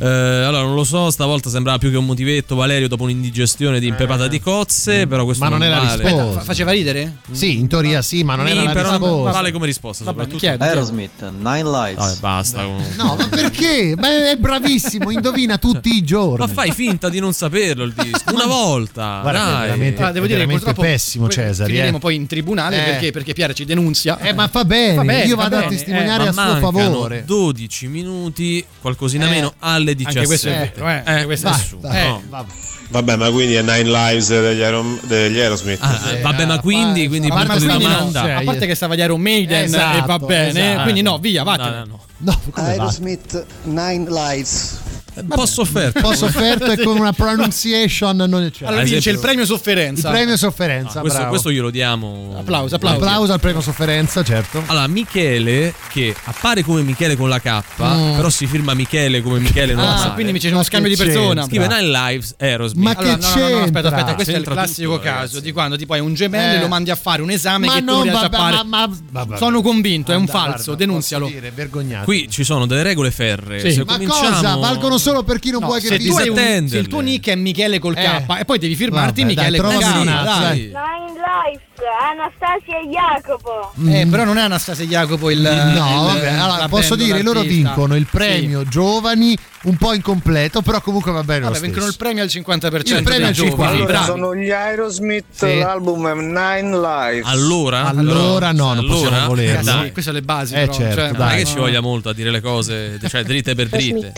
[0.00, 3.88] Eh, allora, non lo so, stavolta sembrava più che un motivetto Valerio dopo un'indigestione di
[3.88, 6.02] impepata di cozze, però questo Ma non è la vale.
[6.04, 6.38] risposta.
[6.38, 7.16] Fa- faceva ridere?
[7.32, 9.30] Sì, in teoria sì, ma non Sì, era la però non risposta.
[9.32, 10.50] vale come risposta, Va bene, soprattutto.
[10.50, 11.96] chiedo, Aerosmith, Nine Lives.
[11.96, 12.62] Vabbè, basta.
[12.62, 12.94] comunque.
[12.96, 13.94] No, ma perché?
[13.98, 16.46] Beh, è bravissimo, indovina tutti i giorni.
[16.46, 18.32] Ma fai finta di non saperlo il disco.
[18.34, 19.18] Una volta.
[19.22, 19.60] Guarda è dai.
[19.66, 21.70] veramente- Ah, devo è dire che purtroppo pessimo poi Cesari.
[21.72, 22.00] Finiremo eh.
[22.00, 22.90] poi in tribunale Eh.
[22.90, 24.18] perché, perché Piera ci denunzia.
[24.20, 27.24] Eh, ma fa bene, Va bene, io va vado a bene, testimoniare a suo favore.
[27.26, 30.18] 12 minuti, qualcosina Eh, meno, alle 17.
[30.18, 31.88] Anche questo è vero, eh, anche questo è Vai, assurdo.
[31.88, 32.20] vai, Eh.
[32.28, 32.52] vabbè.
[32.90, 35.78] Vabbè, ma quindi è Nine Lives degli, Aerom- degli Aerosmith.
[35.82, 38.36] Ah, eh, vabbè, ma quindi, quindi A parte, punto di quindi no, domanda.
[38.36, 40.82] a parte che stava di Iron Maiden Esatto, e va bene, esatto.
[40.84, 41.70] quindi no, via, vattene.
[41.70, 42.32] No, no, no.
[42.32, 42.40] No?
[42.62, 44.78] Aerosmith Nine Lives.
[45.26, 45.98] Po' sofferto.
[45.98, 48.64] Un po' sofferto e con una pronunciation non c'è.
[48.66, 50.10] Allora Ad vince il esempio- premio Il sofferenza.
[50.10, 51.30] premio sofferenza, Ah, questo, bravo.
[51.30, 52.34] questo glielo diamo.
[52.38, 52.96] Applauso, applauso.
[53.04, 54.62] Applauso al premio sofferenza, certo.
[54.66, 58.16] Allora, Michele, che appare come Michele con la K, Mm.
[58.16, 60.08] però si firma Michele come Michele normale.
[60.08, 61.44] Ah, quindi c'è uno scambio di persona.
[61.44, 62.82] Scrive Nine Lives Aerosmith.
[62.84, 63.88] Ma Allora, che no, no, no, no, aspetta, c'entra?
[63.96, 65.40] aspetta, questo è il C'entra classico tutto, caso ragazzi.
[65.40, 66.60] di quando tipo hai un gemello e Eh.
[66.60, 68.54] lo mandi a fare un esame Ma che tu non non riesci a vabbè, fare.
[68.64, 69.36] ma- ma- vabbè.
[69.38, 71.26] Sono convinto, è un falso, denunzialo.
[71.26, 72.04] dire, vergognato.
[72.04, 73.10] Qui ci sono delle regole.
[73.10, 73.72] Sì.
[73.72, 74.28] Se Ma cominciamo...
[74.36, 74.54] cosa?
[74.56, 76.68] Valgono solo per chi non No, vuole che se, tu hai un- disattenderle.
[76.68, 78.40] se il tuo nick è Michele col K Eh.
[78.40, 80.22] e poi devi firmarti Vabbè, dai, Michele con trovami K.
[80.24, 80.56] dai.
[80.56, 80.62] Sì.
[80.66, 81.66] Nine Lives,
[82.10, 83.72] Anastasia e Jacopo.
[83.86, 85.74] Eh, però non è Anastasia Jacopo il No, il-
[86.14, 87.68] vabbè, allora la posso dire, loro l'artista.
[87.68, 91.96] vincono il premio giovani un po' incompleto, però comunque va bene Vabbè, lo vincono il
[91.96, 93.84] premio al 50% Il premio al giovani, 50%.
[93.86, 94.04] bravi.
[94.06, 95.58] sono gli Aerosmith, Sì.
[95.58, 97.26] l'album è Nine Lives.
[97.26, 97.86] Allora?
[97.86, 99.26] Allora no, non possiamo Allora?
[99.26, 99.60] volerlo.
[99.60, 99.84] Eh, Dai.
[99.86, 100.54] sì, queste sono le basi.
[100.54, 101.36] Eh, però, certo, cioè, Non è dai.
[101.38, 104.12] che ci voglia molto a dire le cose, cioè dritte per dritte.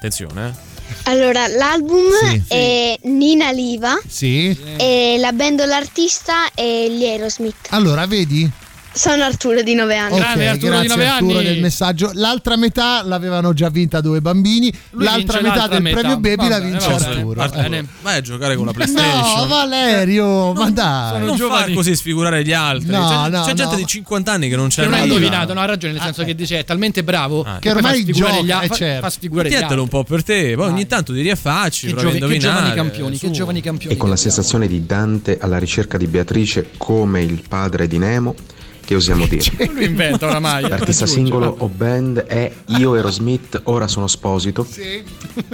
[0.00, 1.10] Attenzione, eh.
[1.10, 2.42] Allora, l'album Sì.
[2.48, 4.58] è Nina Liva Sì.
[4.78, 7.66] e la band l'artista è gli Aerosmith.
[7.68, 8.50] Allora, vedi?
[8.92, 10.12] Sono Arturo di 9 anni.
[10.14, 11.46] Ok, Grande Arturo grazie di nove Arturo anni.
[11.46, 12.10] del messaggio.
[12.14, 15.98] L'altra metà l'avevano già vinta due bambini, Lui l'altra metà l'altra del metà.
[16.00, 17.34] premio Baby la Va bene, vince bene, Arturo.
[17.34, 17.86] va bene.
[18.02, 19.38] Vai a giocare con la PlayStation.
[19.40, 21.24] No, Valerio, ma dai.
[21.24, 21.64] non giovani.
[21.66, 22.90] far così sfigurare gli altri.
[22.90, 23.76] No, c'è no, c'è gente no.
[23.76, 25.14] di 50 anni che non c'è Che non hai nulla.
[25.14, 27.54] indovinato, no, ha ragione, nel senso che dice è talmente bravo Ah.
[27.54, 28.64] che Che ormai fa sfigurare gioca, gli altri.
[28.66, 29.00] eh, fa- certo.
[29.02, 29.78] Fa sfigurare gli altri.
[29.78, 33.60] Un po' per te, poi ogni tanto ti riaffacci, Che, provi giovani campioni, che giovani
[33.60, 33.94] campioni.
[33.94, 38.34] E con la sensazione di Dante alla ricerca di Beatrice come il padre di Nemo,
[38.90, 39.70] che osiamo dire?
[39.72, 40.68] Lui inventa oramai.
[40.68, 44.66] L'artista singolo o band è Io ero Smith, ora sono sposito.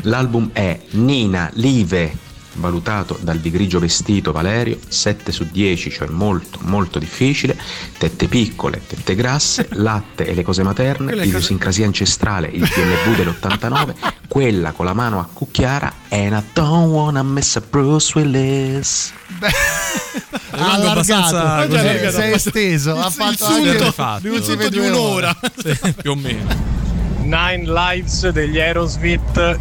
[0.04, 2.16] L'album è Nina Live,
[2.58, 7.56] valutato dal Vigrigio Vestito Valerio, 7 su 10, cioè molto molto difficile.
[7.98, 13.16] Tette piccole, tette grasse, latte e le cose materne, Quelle cose- idiosincrasia ancestrale, il DMV
[13.16, 13.94] dell'89,
[14.28, 19.12] quella con la mano a cucchiara and I don't wanna miss a Bruce Willis.
[20.50, 21.98] Abbastanza Allargato, così.
[21.98, 24.26] cioè, sei esteso, ha fatto anche fatto.
[24.28, 25.36] l'ultime di due un'ora.
[25.56, 26.74] Sì, più o meno.
[27.22, 29.58] Nine Lives degli Aerosmith,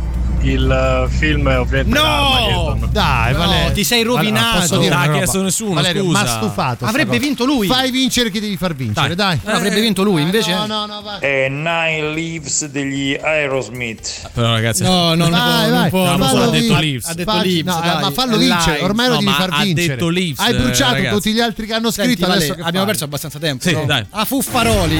[0.52, 2.78] il eh, film è ovviamente No!
[2.92, 3.72] Dai, No, Valerio.
[3.74, 4.78] ti sei Allora, rovinato.
[4.78, 6.20] dire Non ha chiesto nessuno, Valerio, scusa.
[6.22, 6.86] m'ha stufato.
[6.86, 7.68] Avrebbe vinto lui.
[7.68, 9.40] Fai vincere chi devi far vincere, dai.
[9.44, 10.54] No, avrebbe vinto lui, invece.
[10.54, 11.20] No, no, no, vai.
[11.20, 14.30] È Nine Lives degli Aerosmith.
[14.34, 16.06] Però ragazzi, No, no, non Vai, può, vai, non può.
[16.12, 17.06] No, ma ha detto Leaves.
[17.10, 18.02] Ha detto Leaves, no, dai.
[18.02, 19.88] ma fallo vincere, ormai lo No, devi ma far ha vincere.
[19.96, 23.40] detto Leaves, Hai eh, bruciato tutti gli altri che hanno scritto, adesso abbiamo perso abbastanza
[23.40, 23.64] tempo.
[23.68, 23.86] Sì, no?
[23.86, 24.06] dai.
[24.10, 25.00] A Fuffaroli.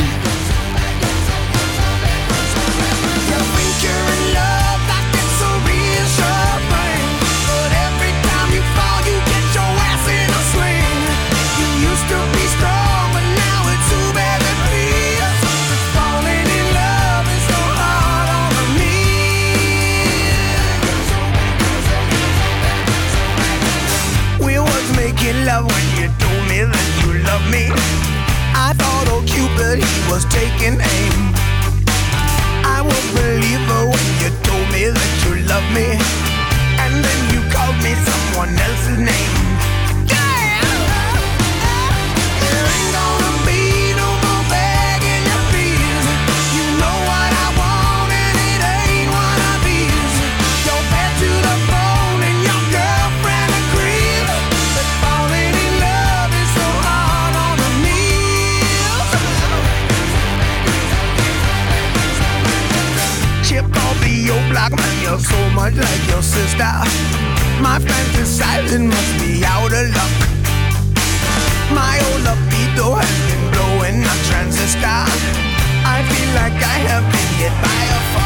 [76.36, 78.25] Like I have been hit by a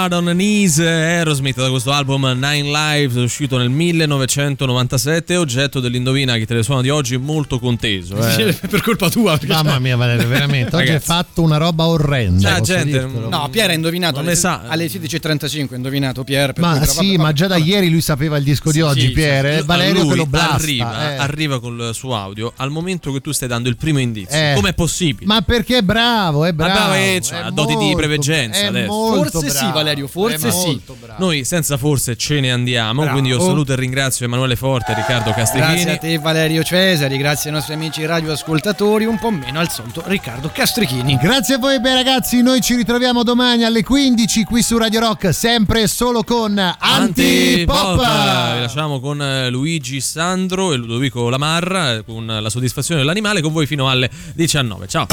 [0.00, 0.84] down on the knees uh,
[1.20, 6.80] Aerosmith da questo album Nine Lives uscito nel 1997 oggetto dell'indovina che te le suona
[6.82, 8.52] di oggi molto conteso eh.
[8.68, 9.36] per colpa tua.
[9.36, 10.74] perché- Mamma mia, Valerio, veramente.
[10.76, 12.54] Oggi hai fatto una roba orrenda.
[12.62, 13.00] Cioè, gente.
[13.28, 14.62] No, Pier ha indovinato Non alle, sa.
[14.66, 16.52] alle 16.35 ha indovinato Pier.
[16.58, 17.66] Ma cui- sì, vabbè, ma già da vabbè.
[17.68, 19.52] ieri lui sapeva il disco di Sì, oggi, sì, Pier.
[19.54, 19.58] sì.
[19.60, 20.54] eh, Valerio Lui che lo blasta.
[20.54, 21.16] arriva, eh.
[21.16, 24.52] arriva col suo audio al momento che tu stai dando il primo indizio Eh.
[24.54, 25.26] com'è possibile?
[25.26, 26.72] Ma perché è bravo, è bravo.
[26.72, 28.86] bravo, eh, cioè, è ha doti di molto- preveggenza è adesso.
[28.92, 30.66] molto Forse sì, bravo, Valerio, forse è sì.
[30.66, 31.24] molto bravo.
[31.24, 33.18] Noi senza forse ce ne andiamo, Bravo.
[33.18, 35.74] quindi io saluto e ringrazio Emanuele Forte e Riccardo Castrichini.
[35.74, 40.02] Grazie a te Valerio Cesari, grazie ai nostri amici radioascoltatori, un po' meno al solito
[40.06, 41.16] Riccardo Castrichini.
[41.20, 45.34] Grazie a voi, beh ragazzi, noi ci ritroviamo domani alle 15 qui su Radio Rock,
[45.34, 47.98] sempre e solo con Antipop!
[47.98, 48.54] Antipop.
[48.54, 53.52] Vi lasciamo con eh, Luigi Sandro e Ludovico Lamarra eh, con la soddisfazione dell'animale con
[53.52, 54.86] voi fino alle 19.
[54.86, 55.06] Ciao!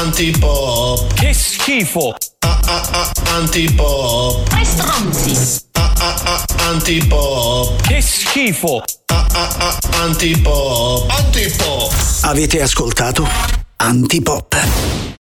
[0.00, 1.12] Antipop.
[1.14, 2.14] Che schifo.
[3.26, 4.48] Antipop.
[5.00, 5.64] Tre stronzi.
[6.58, 7.80] Antipop.
[7.82, 8.82] Che schifo.
[9.92, 11.10] Antipop.
[11.10, 11.92] Antipop.
[12.22, 13.26] Avete ascoltato
[13.76, 15.18] Antipop.